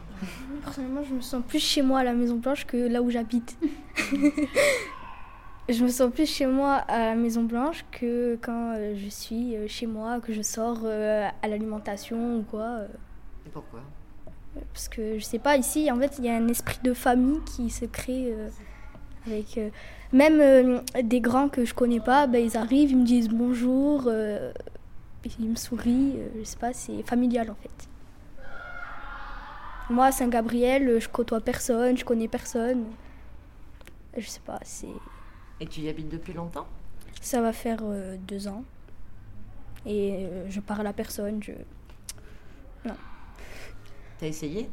Personnellement, 0.63 1.03
je 1.03 1.13
me 1.13 1.21
sens 1.21 1.43
plus 1.47 1.59
chez 1.59 1.81
moi 1.81 1.99
à 1.99 2.03
la 2.03 2.13
Maison 2.13 2.35
Blanche 2.35 2.65
que 2.65 2.77
là 2.87 3.01
où 3.01 3.09
j'habite. 3.09 3.57
je 5.69 5.83
me 5.83 5.89
sens 5.89 6.11
plus 6.11 6.29
chez 6.29 6.45
moi 6.45 6.75
à 6.87 7.07
la 7.07 7.15
Maison 7.15 7.43
Blanche 7.43 7.85
que 7.91 8.37
quand 8.41 8.75
je 8.95 9.09
suis 9.09 9.55
chez 9.67 9.87
moi, 9.87 10.19
que 10.19 10.33
je 10.33 10.41
sors 10.41 10.81
euh, 10.83 11.27
à 11.41 11.47
l'alimentation 11.47 12.37
ou 12.37 12.43
quoi. 12.43 12.81
Et 13.45 13.49
pourquoi? 13.49 13.81
Parce 14.73 14.89
que 14.89 15.17
je 15.17 15.23
sais 15.23 15.39
pas, 15.39 15.55
ici 15.57 15.89
en 15.91 15.99
fait 15.99 16.15
il 16.19 16.25
y 16.25 16.29
a 16.29 16.35
un 16.35 16.47
esprit 16.47 16.79
de 16.83 16.93
famille 16.93 17.39
qui 17.45 17.69
se 17.69 17.85
crée 17.85 18.33
euh, 18.33 18.49
avec. 19.25 19.57
euh, 19.57 19.69
même 20.11 20.41
euh, 20.41 20.81
des 21.03 21.21
grands 21.21 21.47
que 21.47 21.63
je 21.63 21.73
connais 21.73 22.01
pas, 22.01 22.27
ben, 22.27 22.43
ils 22.43 22.57
arrivent, 22.57 22.91
ils 22.91 22.97
me 22.97 23.05
disent 23.05 23.29
bonjour, 23.29 24.11
ils 25.39 25.49
me 25.49 25.55
sourient, 25.55 26.17
je 26.37 26.43
sais 26.43 26.57
pas, 26.57 26.73
c'est 26.73 27.01
familial 27.03 27.49
en 27.49 27.55
fait. 27.55 27.87
Moi, 29.89 30.05
à 30.05 30.11
Saint-Gabriel, 30.11 30.99
je 30.99 31.07
côtoie 31.07 31.41
personne, 31.41 31.97
je 31.97 32.05
connais 32.05 32.27
personne. 32.27 32.85
Je 34.17 34.25
sais 34.27 34.41
pas, 34.45 34.59
c'est. 34.63 34.87
Et 35.59 35.67
tu 35.67 35.81
y 35.81 35.89
habites 35.89 36.09
depuis 36.09 36.33
longtemps? 36.33 36.67
Ça 37.21 37.41
va 37.41 37.53
faire 37.53 37.81
deux 38.27 38.47
ans. 38.47 38.63
Et 39.85 40.27
je 40.49 40.59
parle 40.59 40.87
à 40.87 40.93
personne, 40.93 41.41
je. 41.41 41.53
Non. 42.85 42.95
T'as 44.21 44.27
essayé? 44.27 44.69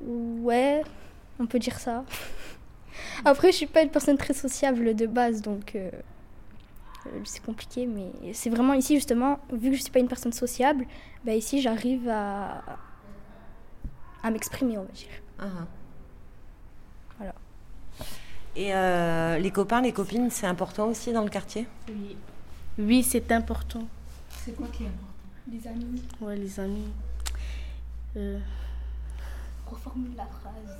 Ouais, 0.00 0.82
on 1.38 1.46
peut 1.46 1.60
dire 1.60 1.78
ça. 1.78 2.04
Après, 3.24 3.52
je 3.52 3.56
suis 3.58 3.66
pas 3.66 3.82
une 3.82 3.90
personne 3.90 4.18
très 4.18 4.34
sociable 4.34 4.96
de 4.96 5.06
base, 5.06 5.40
donc 5.40 5.76
euh, 5.76 5.88
euh, 7.06 7.20
c'est 7.22 7.40
compliqué. 7.44 7.86
Mais 7.86 8.32
c'est 8.32 8.50
vraiment 8.50 8.72
ici, 8.72 8.96
justement, 8.96 9.38
vu 9.52 9.70
que 9.70 9.76
je 9.76 9.82
suis 9.82 9.92
pas 9.92 10.00
une 10.00 10.08
personne 10.08 10.32
sociable, 10.32 10.84
bah 11.24 11.32
ici, 11.32 11.62
j'arrive 11.62 12.08
à, 12.08 12.64
à 14.24 14.30
m'exprimer, 14.32 14.78
on 14.78 14.82
va 14.82 14.92
dire. 14.92 15.06
Ah, 15.38 15.44
ah. 15.60 15.66
Voilà. 17.18 17.34
Et 18.56 18.74
euh, 18.74 19.38
les 19.38 19.52
copains, 19.52 19.80
les 19.80 19.92
copines, 19.92 20.28
c'est 20.30 20.48
important 20.48 20.88
aussi 20.88 21.12
dans 21.12 21.22
le 21.22 21.30
quartier? 21.30 21.68
Oui. 21.88 22.16
Oui, 22.78 23.04
c'est 23.04 23.30
important. 23.30 23.86
C'est 24.44 24.56
quoi 24.56 24.66
qui 24.72 24.82
est 24.82 24.86
important? 24.88 25.12
Les 25.52 25.68
amis. 25.68 26.02
Ouais, 26.20 26.36
les 26.36 26.58
amis. 26.58 26.88
Euh, 28.16 28.38
Reformule 29.66 30.14
la 30.16 30.26
phrase. 30.26 30.78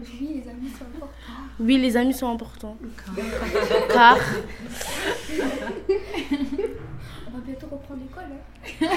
Oui, 0.00 0.42
les 0.44 0.50
amis 0.50 0.70
sont 0.70 0.84
importants. 0.84 1.34
oui, 1.60 1.78
les 1.78 1.96
amis 1.96 2.14
sont 2.14 2.30
importants. 2.32 2.76
Car 3.92 4.18
On 7.26 7.30
va 7.30 7.40
bientôt 7.44 7.66
reprendre 7.70 8.00
l'école. 8.02 8.24
hein. 8.82 8.88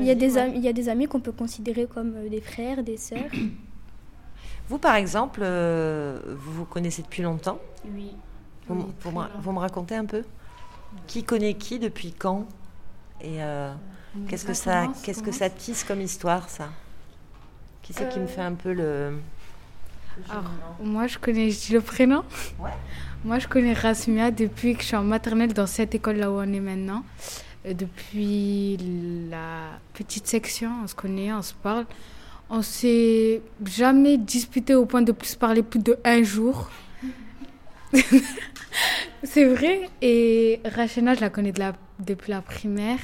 Il 0.00 0.06
y, 0.06 0.10
a 0.10 0.16
des 0.16 0.36
amis, 0.38 0.54
il 0.56 0.62
y 0.64 0.68
a 0.68 0.72
des 0.72 0.88
amis 0.88 1.06
qu'on 1.06 1.20
peut 1.20 1.30
considérer 1.30 1.86
comme 1.86 2.14
euh, 2.16 2.28
des 2.28 2.40
frères, 2.40 2.82
des 2.82 2.96
sœurs. 2.96 3.30
Vous, 4.68 4.78
par 4.78 4.96
exemple, 4.96 5.40
euh, 5.42 6.18
vous 6.26 6.52
vous 6.52 6.64
connaissez 6.64 7.02
depuis 7.02 7.22
longtemps? 7.22 7.58
Oui. 7.94 8.10
Vous, 8.66 8.74
me, 8.74 9.26
vous 9.38 9.52
me 9.52 9.58
racontez 9.60 9.94
un 9.94 10.06
peu? 10.06 10.24
Qui 11.06 11.22
connaît 11.22 11.54
qui 11.54 11.78
depuis 11.78 12.12
quand? 12.12 12.46
Et 13.20 13.40
euh, 13.42 13.72
qu'est-ce 14.28 14.44
que 14.44 14.54
Ça 14.54 14.86
qu'est-ce 15.02 15.22
que 15.22 15.32
ça 15.32 15.50
tisse 15.50 15.84
comme 15.84 16.00
histoire, 16.00 16.48
ça? 16.48 16.68
Qui 17.82 17.92
c'est 17.92 18.08
qui 18.08 18.18
me 18.18 18.24
Euh. 18.24 18.28
fait 18.28 18.40
un 18.40 18.54
peu 18.54 18.72
le 18.72 19.18
Alors, 20.30 20.44
moi, 20.82 21.06
je 21.06 21.18
connais, 21.18 21.50
je 21.50 21.58
dis 21.66 21.72
le 21.72 21.80
prénom 21.80 22.22
Ouais. 22.58 22.70
Moi, 23.24 23.38
je 23.38 23.48
connais 23.48 23.72
Rasmia 23.72 24.30
depuis 24.30 24.74
que 24.74 24.82
je 24.82 24.86
suis 24.88 24.96
en 24.96 25.02
maternelle 25.02 25.52
dans 25.52 25.66
cette 25.66 25.94
école 25.94 26.16
là 26.16 26.30
où 26.30 26.34
on 26.38 26.52
est 26.52 26.60
maintenant. 26.60 27.02
Euh, 27.66 27.72
depuis 27.74 28.78
la 29.30 29.78
petite 29.94 30.26
section, 30.26 30.70
on 30.84 30.86
se 30.86 30.94
connaît, 30.94 31.32
on 31.32 31.42
se 31.42 31.54
parle. 31.54 31.86
On 32.50 32.60
s'est 32.62 33.40
jamais 33.64 34.18
disputé 34.18 34.74
au 34.74 34.84
point 34.86 35.00
de 35.02 35.12
plus 35.12 35.34
parler 35.34 35.62
plus 35.62 35.80
de 35.80 35.98
un 36.04 36.22
jour. 36.22 36.70
C'est 39.22 39.44
vrai. 39.46 39.88
Et 40.02 40.60
Rachena, 40.64 41.14
je 41.14 41.20
la 41.20 41.30
connais 41.30 41.52
de 41.52 41.60
la- 41.60 41.74
depuis 41.98 42.30
la 42.30 42.42
primaire. 42.42 42.98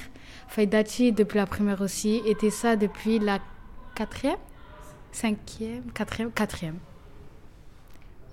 Faïdati 0.51 1.13
depuis 1.13 1.39
la 1.39 1.47
primaire 1.47 1.81
aussi. 1.81 2.23
Et 2.27 2.35
Tessa 2.35 2.77
depuis 2.77 3.19
la 3.19 3.39
quatrième? 3.95 4.37
Cinquième 5.13 5.85
Quatrième 5.95 6.31
Quatrième. 6.31 6.79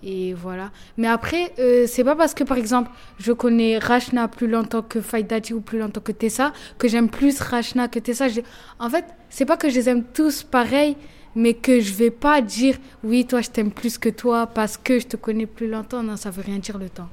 Et 0.03 0.33
voilà. 0.33 0.71
Mais 0.97 1.07
après, 1.07 1.53
euh, 1.59 1.85
c'est 1.87 2.03
pas 2.03 2.15
parce 2.15 2.33
que, 2.33 2.43
par 2.43 2.57
exemple, 2.57 2.91
je 3.19 3.31
connais 3.31 3.77
Rachna 3.77 4.27
plus 4.27 4.47
longtemps 4.47 4.83
que 4.83 5.01
Faïdati 5.01 5.53
ou 5.53 5.61
plus 5.61 5.79
longtemps 5.79 6.01
que 6.01 6.11
Tessa 6.11 6.53
que 6.77 6.87
j'aime 6.87 7.09
plus 7.09 7.39
Rachna 7.39 7.87
que 7.87 7.99
Tessa. 7.99 8.27
En 8.79 8.89
fait, 8.89 9.05
c'est 9.29 9.45
pas 9.45 9.57
que 9.57 9.69
je 9.69 9.75
les 9.75 9.89
aime 9.89 10.03
tous 10.03 10.43
pareil, 10.43 10.97
mais 11.35 11.53
que 11.53 11.79
je 11.79 11.93
vais 11.93 12.11
pas 12.11 12.41
dire 12.41 12.77
oui, 13.03 13.25
toi, 13.25 13.41
je 13.41 13.49
t'aime 13.49 13.71
plus 13.71 13.97
que 13.97 14.09
toi 14.09 14.47
parce 14.47 14.77
que 14.77 14.99
je 14.99 15.07
te 15.07 15.17
connais 15.17 15.47
plus 15.47 15.67
longtemps. 15.67 16.03
Non, 16.03 16.15
ça 16.15 16.29
veut 16.29 16.43
rien 16.43 16.57
dire 16.57 16.77
le 16.77 16.89
temps. 16.89 17.09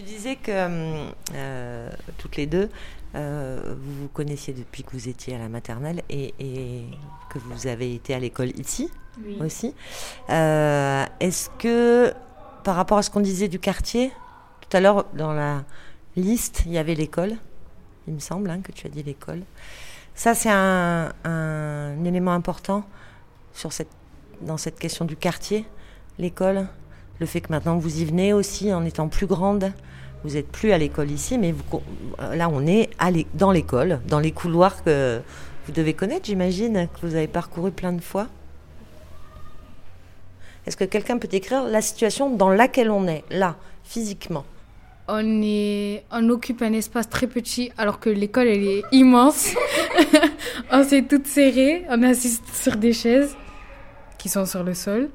Tu 0.00 0.06
disais 0.06 0.36
que 0.36 0.50
hum, 0.50 1.12
euh, 1.34 1.90
toutes 2.16 2.36
les 2.36 2.46
deux, 2.46 2.70
euh, 3.14 3.74
vous 3.78 4.02
vous 4.02 4.08
connaissiez 4.08 4.54
depuis 4.54 4.82
que 4.82 4.92
vous 4.92 5.10
étiez 5.10 5.34
à 5.36 5.38
la 5.38 5.50
maternelle 5.50 6.00
et, 6.08 6.32
et 6.40 6.84
que 7.28 7.38
vous 7.38 7.66
avez 7.66 7.94
été 7.94 8.14
à 8.14 8.18
l'école 8.18 8.58
ici 8.58 8.90
Oui. 9.22 9.36
aussi. 9.44 9.74
Euh, 10.30 11.04
Est-ce 11.20 11.50
que, 11.58 12.14
par 12.64 12.76
rapport 12.76 12.96
à 12.96 13.02
ce 13.02 13.10
qu'on 13.10 13.20
disait 13.20 13.48
du 13.48 13.58
quartier, 13.58 14.10
tout 14.62 14.74
à 14.74 14.80
l'heure 14.80 15.04
dans 15.12 15.34
la 15.34 15.64
liste, 16.16 16.62
il 16.64 16.72
y 16.72 16.78
avait 16.78 16.94
l'école, 16.94 17.34
il 18.08 18.14
me 18.14 18.20
semble 18.20 18.48
hein, 18.48 18.60
que 18.62 18.72
tu 18.72 18.86
as 18.86 18.90
dit 18.90 19.02
l'école. 19.02 19.42
Ça, 20.14 20.32
c'est 20.34 20.50
un, 20.50 21.12
un 21.24 22.04
élément 22.06 22.32
important 22.32 22.84
sur 23.52 23.74
cette, 23.74 23.90
dans 24.40 24.56
cette 24.56 24.78
question 24.78 25.04
du 25.04 25.16
quartier, 25.16 25.66
l'école. 26.18 26.68
Le 27.20 27.26
fait 27.26 27.40
que 27.40 27.52
maintenant 27.52 27.76
vous 27.76 28.00
y 28.00 28.04
venez 28.04 28.32
aussi 28.32 28.72
en 28.72 28.84
étant 28.84 29.08
plus 29.08 29.26
grande. 29.26 29.72
Vous 30.24 30.30
n'êtes 30.30 30.48
plus 30.48 30.72
à 30.72 30.78
l'école 30.78 31.10
ici, 31.10 31.38
mais 31.38 31.54
là, 32.34 32.48
on 32.50 32.66
est 32.66 32.90
dans 33.34 33.52
l'école, 33.52 34.00
dans 34.08 34.18
les 34.18 34.32
couloirs 34.32 34.82
que 34.84 35.20
vous 35.66 35.72
devez 35.72 35.94
connaître, 35.94 36.26
j'imagine, 36.26 36.88
que 36.88 37.06
vous 37.06 37.14
avez 37.14 37.26
parcouru 37.28 37.70
plein 37.70 37.92
de 37.92 38.00
fois. 38.00 38.26
Est-ce 40.66 40.76
que 40.76 40.84
quelqu'un 40.84 41.18
peut 41.18 41.28
décrire 41.28 41.64
la 41.64 41.80
situation 41.80 42.34
dans 42.34 42.50
laquelle 42.50 42.90
on 42.90 43.06
est, 43.06 43.24
là, 43.30 43.56
physiquement? 43.84 44.44
On, 45.08 45.42
est, 45.42 46.04
on 46.12 46.28
occupe 46.28 46.62
un 46.62 46.72
espace 46.72 47.08
très 47.08 47.26
petit 47.26 47.72
alors 47.78 47.98
que 47.98 48.10
l'école 48.10 48.46
elle 48.46 48.64
est 48.64 48.82
immense. 48.92 49.54
on 50.70 50.84
s'est 50.84 51.02
toutes 51.02 51.26
serrées, 51.26 51.84
on 51.88 52.02
est 52.02 52.10
assis 52.10 52.38
sur 52.52 52.76
des 52.76 52.92
chaises 52.92 53.34
qui 54.18 54.28
sont 54.28 54.46
sur 54.46 54.62
le 54.62 54.74
sol. 54.74 55.08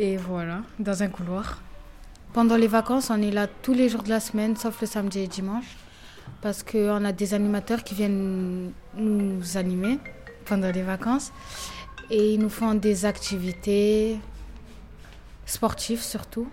Et 0.00 0.16
voilà, 0.16 0.62
dans 0.78 1.02
un 1.02 1.08
couloir. 1.08 1.60
Pendant 2.32 2.56
les 2.56 2.68
vacances, 2.68 3.10
on 3.10 3.20
est 3.20 3.32
là 3.32 3.48
tous 3.48 3.74
les 3.74 3.88
jours 3.88 4.04
de 4.04 4.10
la 4.10 4.20
semaine, 4.20 4.56
sauf 4.56 4.80
le 4.80 4.86
samedi 4.86 5.18
et 5.18 5.26
dimanche. 5.26 5.76
Parce 6.40 6.62
qu'on 6.62 7.04
a 7.04 7.10
des 7.10 7.34
animateurs 7.34 7.82
qui 7.82 7.96
viennent 7.96 8.70
nous 8.94 9.56
animer 9.56 9.98
pendant 10.44 10.70
les 10.70 10.82
vacances. 10.82 11.32
Et 12.10 12.34
ils 12.34 12.38
nous 12.38 12.48
font 12.48 12.74
des 12.74 13.06
activités 13.06 14.18
sportives 15.46 16.02
surtout. 16.02 16.48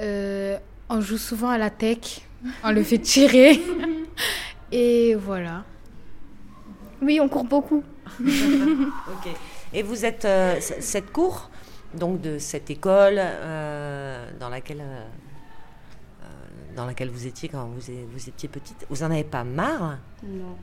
Euh, 0.00 0.56
on 0.88 1.02
joue 1.02 1.18
souvent 1.18 1.50
à 1.50 1.58
la 1.58 1.68
tech, 1.68 2.22
on 2.62 2.72
le 2.72 2.82
fait 2.82 2.98
tirer. 2.98 3.60
Et 4.72 5.14
voilà. 5.14 5.64
Oui, 7.02 7.20
on 7.20 7.28
court 7.28 7.44
beaucoup. 7.44 7.84
Ok. 8.20 9.28
Et 9.74 9.82
vous 9.82 10.04
êtes 10.04 10.24
euh, 10.24 10.56
cette 10.60 11.10
cour, 11.12 11.50
donc 11.98 12.20
de 12.20 12.38
cette 12.38 12.70
école 12.70 13.16
euh, 13.18 14.30
dans 14.38 14.48
laquelle 14.48 14.80
euh, 14.80 15.04
euh, 16.22 16.26
dans 16.76 16.86
laquelle 16.86 17.10
vous 17.10 17.26
étiez 17.26 17.48
quand 17.48 17.66
vous, 17.66 17.90
étiez 18.28 18.48
petite. 18.48 18.86
Vous 18.90 19.02
en 19.02 19.10
avez 19.10 19.24
pas 19.24 19.44
marre? 19.44 19.98
Non. 20.22 20.56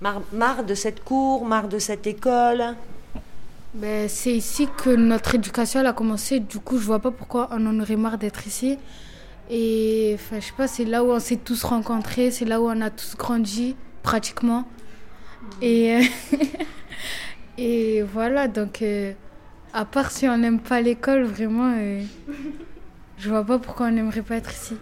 Marre, 0.00 0.22
marre 0.32 0.64
de 0.64 0.74
cette 0.74 1.02
cour, 1.02 1.44
marre 1.44 1.68
de 1.68 1.78
cette 1.78 2.06
école? 2.06 2.74
Ben, 3.74 4.08
c'est 4.08 4.32
ici 4.32 4.68
que 4.76 4.90
notre 4.90 5.34
éducation 5.34 5.80
elle 5.80 5.86
a 5.86 5.92
commencé. 5.92 6.40
Du 6.40 6.58
coup, 6.58 6.78
je 6.78 6.84
vois 6.84 7.00
pas 7.00 7.10
pourquoi 7.10 7.48
on 7.50 7.66
en 7.66 7.80
aurait 7.80 7.96
marre 7.96 8.18
d'être 8.18 8.46
ici. 8.46 8.78
Et 9.50 10.12
enfin, 10.14 10.40
je 10.40 10.46
sais 10.46 10.52
pas, 10.56 10.68
c'est 10.68 10.84
là 10.84 11.04
où 11.04 11.10
on 11.10 11.20
s'est 11.20 11.36
tous 11.36 11.64
rencontrés, 11.64 12.30
c'est 12.30 12.44
là 12.44 12.60
où 12.60 12.68
on 12.68 12.80
a 12.80 12.90
tous 12.90 13.16
grandi, 13.16 13.76
pratiquement. 14.02 14.66
Et, 15.60 15.96
euh, 15.96 16.02
et 17.56 18.02
voilà, 18.02 18.48
donc, 18.48 18.82
euh, 18.82 19.12
à 19.72 19.84
part 19.84 20.10
si 20.10 20.28
on 20.28 20.36
n'aime 20.36 20.60
pas 20.60 20.80
l'école, 20.80 21.22
vraiment, 21.22 21.72
euh, 21.76 22.02
je 23.18 23.28
vois 23.28 23.44
pas 23.44 23.58
pourquoi 23.58 23.86
on 23.86 23.90
n'aimerait 23.92 24.22
pas 24.22 24.36
être 24.36 24.52
ici. 24.52 24.76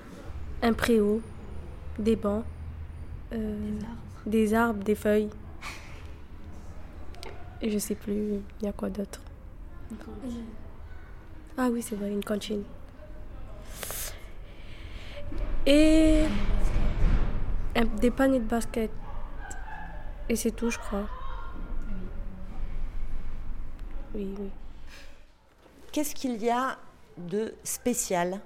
Un 0.63 0.73
préau, 0.73 1.21
des 1.99 2.17
bancs, 2.17 2.45
euh, 3.33 3.79
des 4.25 4.55
arbres, 4.55 4.83
des 4.83 4.95
feuilles. 4.95 5.29
Et 7.61 7.71
je 7.71 7.79
sais 7.79 7.95
plus, 7.95 8.41
il 8.61 8.65
y 8.65 8.69
a 8.69 8.73
quoi 8.73 8.89
d'autre 8.89 9.21
Ah 11.59 11.69
oui, 11.71 11.83
c'est 11.83 11.95
vrai, 11.95 12.11
une 12.11 12.25
cantine. 12.25 12.63
Et 15.67 16.25
des 18.01 18.11
paniers 18.11 18.41
de 18.41 18.45
basket. 18.45 18.91
Et 20.29 20.37
c'est 20.37 20.51
tout, 20.51 20.71
je 20.71 20.79
crois. 20.79 21.07
Oui, 24.15 24.35
oui. 24.39 24.51
Qu'est-ce 25.91 26.15
qu'il 26.15 26.43
y 26.43 26.51
a 26.51 26.79
de 27.17 27.55
spécial 27.65 28.41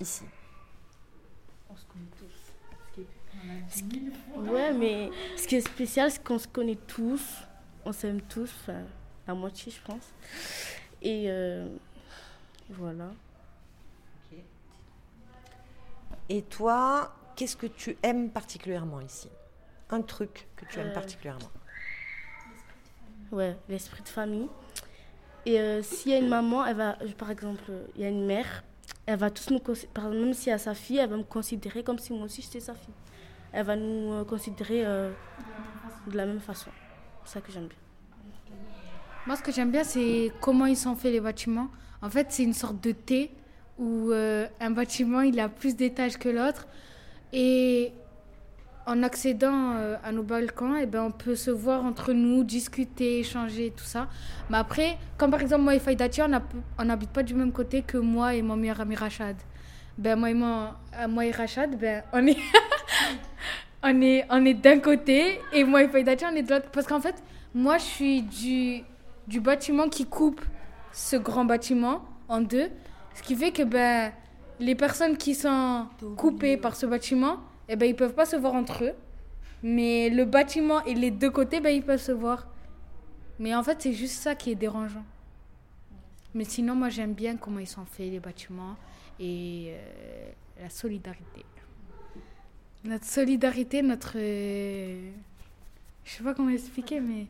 ici? 0.00 0.24
Ouais, 4.36 4.72
mais 4.72 5.10
ce 5.36 5.46
qui 5.46 5.56
est 5.56 5.60
spécial, 5.66 6.10
c'est 6.10 6.22
qu'on 6.22 6.38
se 6.38 6.48
connaît 6.48 6.76
tous. 6.86 7.22
On 7.84 7.92
s'aime 7.92 8.20
tous, 8.22 8.50
enfin, 8.62 8.82
la 9.26 9.34
moitié, 9.34 9.72
je 9.72 9.80
pense. 9.82 10.12
Et 11.00 11.24
euh, 11.28 11.68
voilà. 12.70 13.10
Et 16.28 16.42
toi, 16.42 17.14
qu'est-ce 17.34 17.56
que 17.56 17.66
tu 17.66 17.96
aimes 18.02 18.30
particulièrement 18.30 19.00
ici? 19.00 19.28
Un 19.90 20.02
truc 20.02 20.46
que 20.56 20.64
tu 20.66 20.78
aimes 20.78 20.88
Euh, 20.88 20.94
particulièrement? 20.94 21.50
Ouais, 23.32 23.56
l'esprit 23.68 24.02
de 24.02 24.08
famille. 24.08 24.48
Et 25.44 25.58
euh, 25.58 25.82
s'il 25.82 26.12
y 26.12 26.14
a 26.14 26.18
une 26.18 26.28
maman, 26.28 26.64
elle 26.64 26.76
va, 26.76 26.96
par 27.18 27.30
exemple, 27.30 27.64
il 27.96 28.02
y 28.02 28.04
a 28.04 28.08
une 28.08 28.24
mère, 28.26 28.62
elle 29.06 29.18
va 29.18 29.30
tous 29.30 29.50
nous 29.50 29.60
par 29.92 30.08
même 30.10 30.32
s'il 30.32 30.50
y 30.50 30.52
a 30.52 30.58
sa 30.58 30.74
fille, 30.74 30.98
elle 30.98 31.10
va 31.10 31.16
me 31.16 31.24
considérer 31.24 31.82
comme 31.82 31.98
si 31.98 32.12
moi 32.12 32.24
aussi 32.24 32.42
j'étais 32.42 32.60
sa 32.60 32.74
fille. 32.74 32.94
Elle 33.52 33.66
va 33.66 33.76
nous 33.76 34.12
euh, 34.12 34.24
considérer 34.24 34.84
euh, 34.86 35.12
de 36.06 36.16
la 36.16 36.26
même 36.26 36.40
façon. 36.40 36.70
C'est 37.24 37.34
ça 37.34 37.40
que 37.40 37.52
j'aime 37.52 37.66
bien. 37.66 37.78
Moi, 39.26 39.36
ce 39.36 39.42
que 39.42 39.52
j'aime 39.52 39.70
bien, 39.70 39.84
c'est 39.84 40.32
comment 40.40 40.66
ils 40.66 40.76
sont 40.76 40.96
faits 40.96 41.12
les 41.12 41.20
bâtiments. 41.20 41.68
En 42.00 42.10
fait, 42.10 42.28
c'est 42.30 42.42
une 42.42 42.54
sorte 42.54 42.82
de 42.82 42.92
T 42.92 43.30
où 43.78 44.10
euh, 44.10 44.48
un 44.60 44.70
bâtiment, 44.70 45.20
il 45.20 45.38
a 45.38 45.48
plus 45.48 45.76
d'étages 45.76 46.16
que 46.16 46.28
l'autre. 46.28 46.66
Et 47.32 47.92
en 48.86 49.02
accédant 49.02 49.74
euh, 49.76 49.96
à 50.04 50.10
nos 50.12 50.22
balcons, 50.22 50.74
eh 50.80 50.86
ben, 50.86 51.02
on 51.02 51.10
peut 51.12 51.34
se 51.36 51.50
voir 51.50 51.84
entre 51.84 52.12
nous, 52.12 52.42
discuter, 52.44 53.20
échanger, 53.20 53.72
tout 53.76 53.84
ça. 53.84 54.08
Mais 54.50 54.56
après, 54.58 54.98
comme 55.18 55.30
par 55.30 55.40
exemple 55.40 55.62
moi 55.62 55.74
et 55.74 55.78
Faïdati, 55.78 56.20
on 56.22 56.84
n'habite 56.84 57.10
pas 57.10 57.22
du 57.22 57.34
même 57.34 57.52
côté 57.52 57.82
que 57.82 57.98
moi 57.98 58.34
et 58.34 58.42
mon 58.42 58.56
meilleur 58.56 58.80
ami 58.80 58.94
Rachad. 58.96 59.36
Ben, 59.98 60.18
moi, 60.18 60.30
et 60.30 60.34
mon- 60.34 60.68
euh, 60.98 61.08
moi 61.08 61.24
et 61.26 61.30
Rachad, 61.30 61.78
ben, 61.78 62.02
on 62.12 62.26
est, 62.26 62.36
on 63.82 64.00
est, 64.02 64.24
on 64.30 64.44
est 64.44 64.54
d'un 64.54 64.78
côté 64.78 65.40
et 65.52 65.64
moi 65.64 65.82
et 65.82 65.88
Faïdati, 65.88 66.24
on 66.24 66.34
est 66.34 66.42
de 66.42 66.50
l'autre. 66.52 66.70
Parce 66.72 66.86
qu'en 66.86 67.00
fait, 67.00 67.22
moi, 67.54 67.78
je 67.78 67.84
suis 67.84 68.22
du, 68.22 68.82
du 69.26 69.40
bâtiment 69.40 69.88
qui 69.88 70.06
coupe 70.06 70.40
ce 70.92 71.16
grand 71.16 71.44
bâtiment 71.44 72.02
en 72.28 72.40
deux. 72.40 72.68
Ce 73.14 73.22
qui 73.22 73.36
fait 73.36 73.50
que 73.52 73.62
ben, 73.62 74.12
les 74.60 74.74
personnes 74.74 75.16
qui 75.16 75.34
sont 75.34 75.86
coupées 76.16 76.56
par 76.56 76.76
ce 76.76 76.86
bâtiment, 76.86 77.36
eh 77.72 77.76
ben, 77.76 77.86
ils 77.86 77.96
peuvent 77.96 78.14
pas 78.14 78.26
se 78.26 78.36
voir 78.36 78.54
entre 78.54 78.84
eux. 78.84 78.94
Mais 79.62 80.10
le 80.10 80.24
bâtiment 80.24 80.84
et 80.84 80.94
les 80.94 81.10
deux 81.10 81.30
côtés, 81.30 81.60
ben, 81.60 81.70
ils 81.70 81.82
peuvent 81.82 82.00
se 82.00 82.12
voir. 82.12 82.46
Mais 83.38 83.54
en 83.54 83.62
fait, 83.62 83.80
c'est 83.80 83.92
juste 83.92 84.20
ça 84.22 84.34
qui 84.34 84.50
est 84.50 84.54
dérangeant. 84.54 85.04
Mais 86.34 86.44
sinon, 86.44 86.74
moi, 86.74 86.88
j'aime 86.88 87.12
bien 87.12 87.36
comment 87.36 87.58
ils 87.58 87.66
sont 87.66 87.84
faits, 87.84 88.10
les 88.10 88.20
bâtiments, 88.20 88.76
et 89.20 89.68
euh, 89.68 90.30
la 90.62 90.70
solidarité. 90.70 91.44
Notre 92.84 93.04
solidarité, 93.04 93.82
notre, 93.82 94.14
euh, 94.16 95.10
je 96.04 96.10
sais 96.10 96.24
pas 96.24 96.34
comment 96.34 96.50
expliquer, 96.50 97.00
mais 97.00 97.26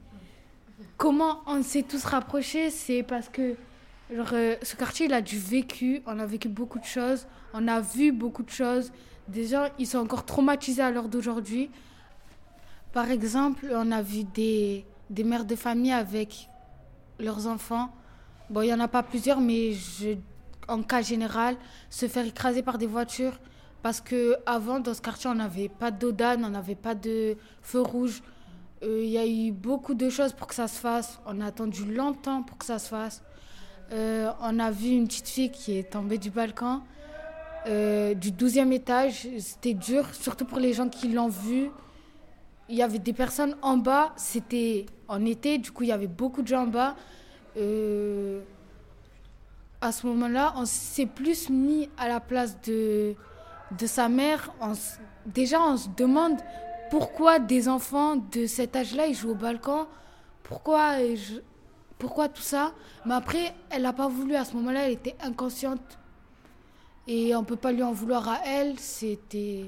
comment 0.96 1.40
on 1.46 1.62
s'est 1.62 1.83
tous 1.83 2.05
rapprochés, 2.05 2.70
c'est 2.70 3.02
parce 3.02 3.28
que 3.28 3.57
euh, 4.12 4.57
ce 4.62 4.76
quartier, 4.76 5.07
il 5.07 5.12
a 5.12 5.20
du 5.20 5.38
vécu, 5.38 6.02
on 6.07 6.18
a 6.18 6.26
vécu 6.26 6.48
beaucoup 6.48 6.78
de 6.78 6.85
choses, 6.85 7.26
on 7.52 7.68
a 7.68 7.81
vu 7.81 8.12
beaucoup 8.12 8.42
de 8.42 8.50
choses. 8.50 8.92
Des 9.28 9.46
gens, 9.46 9.66
ils 9.78 9.87
sont 9.87 9.98
encore 9.98 10.24
traumatisés 10.24 10.82
à 10.82 10.90
l'heure 10.90 11.08
d'aujourd'hui. 11.08 11.70
Par 12.92 13.11
exemple, 13.11 13.66
on 13.72 13.90
a 13.92 14.02
vu 14.02 14.24
des, 14.24 14.85
des 15.11 15.24
mères 15.24 15.44
de 15.44 15.56
famille 15.56 15.92
avec 15.92 16.48
leurs 17.18 17.46
enfants. 17.46 17.90
Bon, 18.50 18.62
il 18.62 18.66
n'y 18.66 18.74
en 18.74 18.80
a 18.80 18.88
pas 18.88 19.02
plusieurs, 19.02 19.40
mais 19.40 19.72
en 20.68 20.82
cas 20.82 21.02
général, 21.02 21.56
se 21.88 22.06
faire 22.08 22.26
écraser 22.26 22.62
par 22.62 22.78
des 22.78 22.87
voitures. 22.87 23.38
Parce 23.82 24.00
que 24.00 24.37
avant 24.46 24.78
dans 24.78 24.94
ce 24.94 25.00
quartier, 25.00 25.28
on 25.30 25.35
n'avait 25.35 25.68
pas 25.68 25.90
d'eau 25.90 26.12
d'âne, 26.12 26.44
on 26.44 26.50
n'avait 26.50 26.76
pas 26.76 26.94
de 26.94 27.37
feu 27.62 27.80
rouge. 27.80 28.22
Euh, 28.82 29.02
Il 29.02 29.11
y 29.11 29.18
a 29.18 29.26
eu 29.26 29.50
beaucoup 29.52 29.94
de 29.94 30.08
choses 30.08 30.32
pour 30.32 30.46
que 30.46 30.54
ça 30.54 30.68
se 30.68 30.78
fasse. 30.78 31.18
On 31.26 31.40
a 31.40 31.46
attendu 31.46 31.85
longtemps 31.92 32.42
pour 32.42 32.58
que 32.58 32.64
ça 32.64 32.78
se 32.78 32.88
fasse. 32.88 33.22
Euh, 33.92 34.30
on 34.40 34.58
a 34.58 34.70
vu 34.70 34.90
une 34.90 35.06
petite 35.06 35.28
fille 35.28 35.50
qui 35.50 35.76
est 35.76 35.90
tombée 35.90 36.18
du 36.18 36.30
balcon, 36.30 36.80
euh, 37.66 38.14
du 38.14 38.33
12e 38.33 38.72
étage. 38.72 39.29
C'était 39.38 39.75
dur, 39.75 40.14
surtout 40.14 40.44
pour 40.44 40.59
les 40.59 40.72
gens 40.72 40.88
qui 40.88 41.09
l'ont 41.09 41.29
vu. 41.29 41.70
Il 42.68 42.77
y 42.77 42.83
avait 42.83 42.98
des 42.98 43.12
personnes 43.12 43.57
en 43.62 43.77
bas, 43.77 44.12
c'était 44.16 44.87
en 45.09 45.25
été, 45.27 45.59
du 45.59 45.72
coup 45.72 45.83
il 45.83 45.90
y 45.90 45.92
avait 45.92 46.07
beaucoup 46.07 46.42
de 46.42 46.48
gens 46.48 46.62
en 46.62 46.66
bas. 46.68 46.96
Euh, 47.57 48.40
à 49.81 49.92
ce 49.92 50.07
moment-là, 50.07 50.55
on 50.57 50.64
s'est 50.64 51.07
plus 51.07 51.51
mis 51.51 51.90
à 51.98 52.09
la 52.09 52.20
place 52.20 52.57
de, 52.62 53.14
de 53.79 53.87
sa 53.87 54.09
mère. 54.09 54.53
Déjà, 55.27 55.61
on 55.61 55.77
se 55.77 55.88
demande 55.96 56.38
pourquoi 56.90 57.38
des 57.38 57.68
enfants 57.68 58.16
de 58.16 58.46
cet 58.46 58.77
âge-là, 58.77 59.07
ils 59.07 59.14
jouent 59.14 59.31
au 59.31 59.35
balcon. 59.35 59.87
Pourquoi, 60.42 61.01
euh, 61.01 61.16
pourquoi 61.98 62.29
tout 62.29 62.42
ça? 62.42 62.72
Mais 63.07 63.14
après, 63.14 63.55
elle 63.70 63.83
n'a 63.83 63.92
pas 63.92 64.09
voulu. 64.09 64.37
À 64.37 64.44
ce 64.44 64.55
moment-là, 64.57 64.87
elle 64.87 64.92
était 64.92 65.16
inconsciente. 65.20 65.98
Et 67.07 67.35
on 67.35 67.41
ne 67.41 67.47
peut 67.47 67.57
pas 67.57 67.73
lui 67.73 67.83
en 67.83 67.93
vouloir 67.93 68.29
à 68.29 68.41
elle. 68.47 68.79
C'était, 68.79 69.67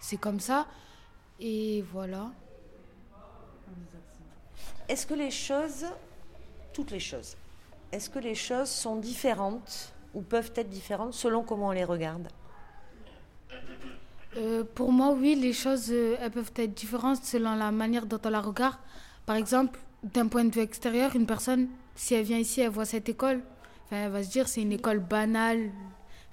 C'est 0.00 0.16
comme 0.16 0.40
ça. 0.40 0.66
Et 1.38 1.84
voilà. 1.92 2.30
Est-ce 4.88 5.06
que 5.06 5.14
les 5.14 5.30
choses, 5.30 5.86
toutes 6.72 6.92
les 6.92 7.00
choses, 7.00 7.36
est-ce 7.90 8.08
que 8.08 8.20
les 8.20 8.34
choses 8.34 8.68
sont 8.68 8.96
différentes 8.96 9.92
ou 10.14 10.22
peuvent 10.22 10.52
être 10.54 10.70
différentes 10.70 11.12
selon 11.12 11.42
comment 11.42 11.68
on 11.68 11.72
les 11.72 11.84
regarde? 11.84 12.28
Euh, 14.36 14.64
pour 14.74 14.92
moi, 14.92 15.12
oui, 15.12 15.34
les 15.34 15.52
choses 15.52 15.90
euh, 15.90 16.16
elles 16.20 16.30
peuvent 16.30 16.52
être 16.56 16.74
différentes 16.74 17.24
selon 17.24 17.54
la 17.54 17.72
manière 17.72 18.06
dont 18.06 18.20
on 18.24 18.30
la 18.30 18.40
regarde. 18.40 18.76
Par 19.24 19.36
exemple, 19.36 19.80
d'un 20.02 20.28
point 20.28 20.44
de 20.44 20.54
vue 20.54 20.60
extérieur, 20.60 21.16
une 21.16 21.26
personne, 21.26 21.68
si 21.94 22.14
elle 22.14 22.24
vient 22.24 22.38
ici, 22.38 22.60
elle 22.60 22.70
voit 22.70 22.84
cette 22.84 23.08
école, 23.08 23.40
enfin, 23.86 23.96
elle 23.96 24.12
va 24.12 24.22
se 24.22 24.30
dire 24.30 24.46
c'est 24.46 24.62
une 24.62 24.72
école 24.72 25.00
banale. 25.00 25.70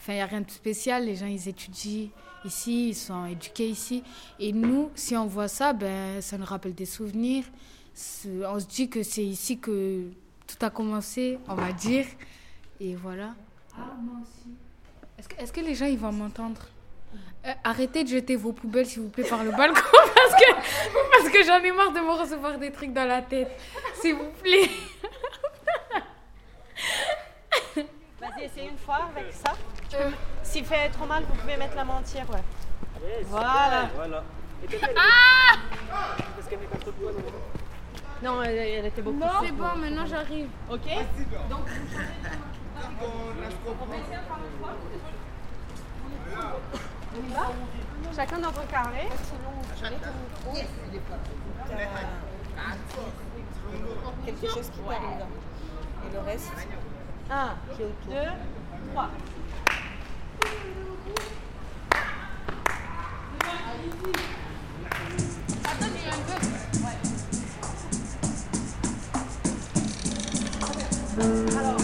Enfin, 0.04 0.12
il 0.12 0.16
n'y 0.18 0.22
a 0.22 0.26
rien 0.26 0.42
de 0.42 0.52
spécial. 0.52 1.06
Les 1.06 1.16
gens, 1.16 1.28
ils 1.28 1.48
étudient 1.48 2.10
ici, 2.44 2.90
ils 2.90 2.96
sont 2.96 3.26
éduqués 3.26 3.70
ici. 3.70 4.04
Et 4.38 4.52
nous, 4.52 4.92
si 4.96 5.16
on 5.16 5.28
voit 5.28 5.48
ça, 5.48 5.72
ben, 5.72 6.22
ça 6.22 6.38
nous 6.38 6.44
rappelle 6.44 6.76
des 6.76 6.86
souvenirs. 6.86 7.46
On 8.46 8.60
se 8.60 8.66
dit 8.66 8.90
que 8.90 9.02
c'est 9.02 9.24
ici 9.24 9.60
que 9.60 10.10
tout 10.46 10.58
a 10.66 10.70
commencé, 10.70 11.40
on 11.48 11.56
va 11.56 11.72
dire. 11.72 12.06
Et 12.82 12.96
voilà. 12.96 13.34
Ah, 13.78 13.94
moi 14.02 14.16
aussi. 14.22 14.50
Est-ce 15.18 15.30
que, 15.30 15.42
est-ce 15.42 15.54
que 15.54 15.62
les 15.62 15.74
gens, 15.74 15.86
ils 15.86 15.98
vont 15.98 16.12
m'entendre? 16.12 16.68
Euh, 17.46 17.54
arrêtez 17.64 18.04
de 18.04 18.10
jeter 18.10 18.36
vos 18.36 18.52
poubelles, 18.52 18.86
s'il 18.86 19.04
vous 19.04 19.10
plaît, 19.10 19.24
par 19.24 19.42
le 19.42 19.52
balcon, 19.52 19.82
parce 19.94 20.44
que, 20.44 20.54
parce 20.54 21.30
que 21.30 21.44
j'en 21.46 21.64
ai 21.64 21.72
marre 21.72 21.94
de 21.94 22.00
me 22.02 22.12
recevoir 22.12 22.60
des 22.60 22.74
trucs 22.74 22.92
dans 22.92 23.06
la 23.06 23.22
tête. 23.22 23.52
S'il 24.02 24.16
vous 24.16 24.32
plaît. 24.42 24.70
Une 28.44 28.78
fois 28.78 29.10
avec 29.16 29.32
ça. 29.32 29.54
S'il 30.44 30.66
fait 30.66 30.90
trop 30.90 31.06
mal, 31.06 31.24
vous 31.24 31.36
pouvez 31.36 31.56
mettre 31.56 31.78
la 31.78 31.86
main 31.86 31.96
entière. 31.96 32.30
Ouais. 32.30 32.44
Voilà. 33.28 33.90
Voilà. 33.96 34.24
Ah 34.98 35.56
Parce 36.36 36.48
qu'elle 36.50 36.60
non 38.22 38.42
elle, 38.42 38.58
elle 38.58 38.86
était 38.86 39.02
beaucoup. 39.02 39.18
Non, 39.18 39.28
c'est 39.42 39.52
bon, 39.52 39.76
maintenant 39.76 40.06
j'arrive. 40.06 40.48
Ok. 40.70 40.88
Donc, 41.50 41.66
On 47.16 47.30
y 47.30 47.34
va 47.34 47.52
Chacun 48.16 48.40
dans 48.40 48.52
votre 48.52 48.68
carré. 48.68 49.10
Quelque 54.26 54.48
chose 54.48 54.70
qui 54.70 54.80
parle. 54.80 55.26
Et 56.06 56.14
le 56.14 56.20
reste 56.20 56.52
Un, 57.30 57.50
deux, 57.78 57.86
trois. 58.92 59.10
Alors, 71.58 71.78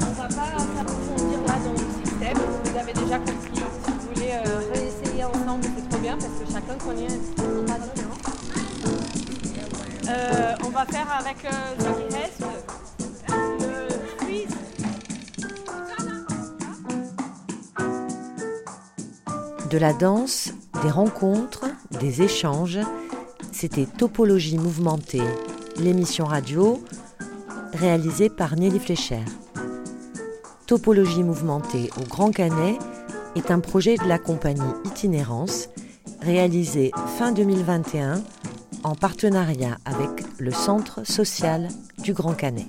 on 0.00 0.12
va 0.12 0.28
pas 0.28 0.52
s'approfondir 0.76 1.40
là 1.46 1.54
dans 1.64 1.72
le 1.72 1.78
système. 1.78 2.38
Vous 2.64 2.76
avez 2.78 2.92
déjà 2.92 3.18
compris. 3.18 3.36
Si 3.54 3.90
vous 3.90 4.14
voulez 4.14 4.32
euh, 4.32 4.60
réessayer 4.72 5.24
ensemble, 5.24 5.64
c'est 5.76 5.88
trop 5.88 6.00
bien 6.00 6.16
parce 6.16 6.32
que 6.32 6.46
chacun 6.52 6.76
connaît 6.84 7.06
un 7.06 7.18
petit 7.18 7.34
peu 7.36 7.64
patron. 7.66 8.10
Euh, 10.08 10.54
on 10.64 10.70
va 10.70 10.84
faire 10.86 11.10
avec 11.18 11.44
euh, 11.44 12.05
De 19.70 19.78
la 19.78 19.92
danse, 19.92 20.52
des 20.82 20.90
rencontres, 20.90 21.64
des 21.98 22.22
échanges, 22.22 22.78
c'était 23.50 23.86
Topologie 23.86 24.58
mouvementée, 24.58 25.22
l'émission 25.78 26.24
radio 26.24 26.80
réalisée 27.72 28.30
par 28.30 28.54
Nelly 28.54 28.78
Flécher. 28.78 29.24
Topologie 30.66 31.24
mouvementée 31.24 31.90
au 32.00 32.04
Grand 32.08 32.30
Canet 32.30 32.78
est 33.34 33.50
un 33.50 33.58
projet 33.58 33.96
de 33.96 34.04
la 34.04 34.18
compagnie 34.18 34.62
Itinérance 34.84 35.68
réalisé 36.20 36.92
fin 37.18 37.32
2021 37.32 38.22
en 38.84 38.94
partenariat 38.94 39.78
avec 39.84 40.10
le 40.38 40.52
Centre 40.52 41.04
social 41.04 41.68
du 41.98 42.12
Grand 42.12 42.34
Canet. 42.34 42.66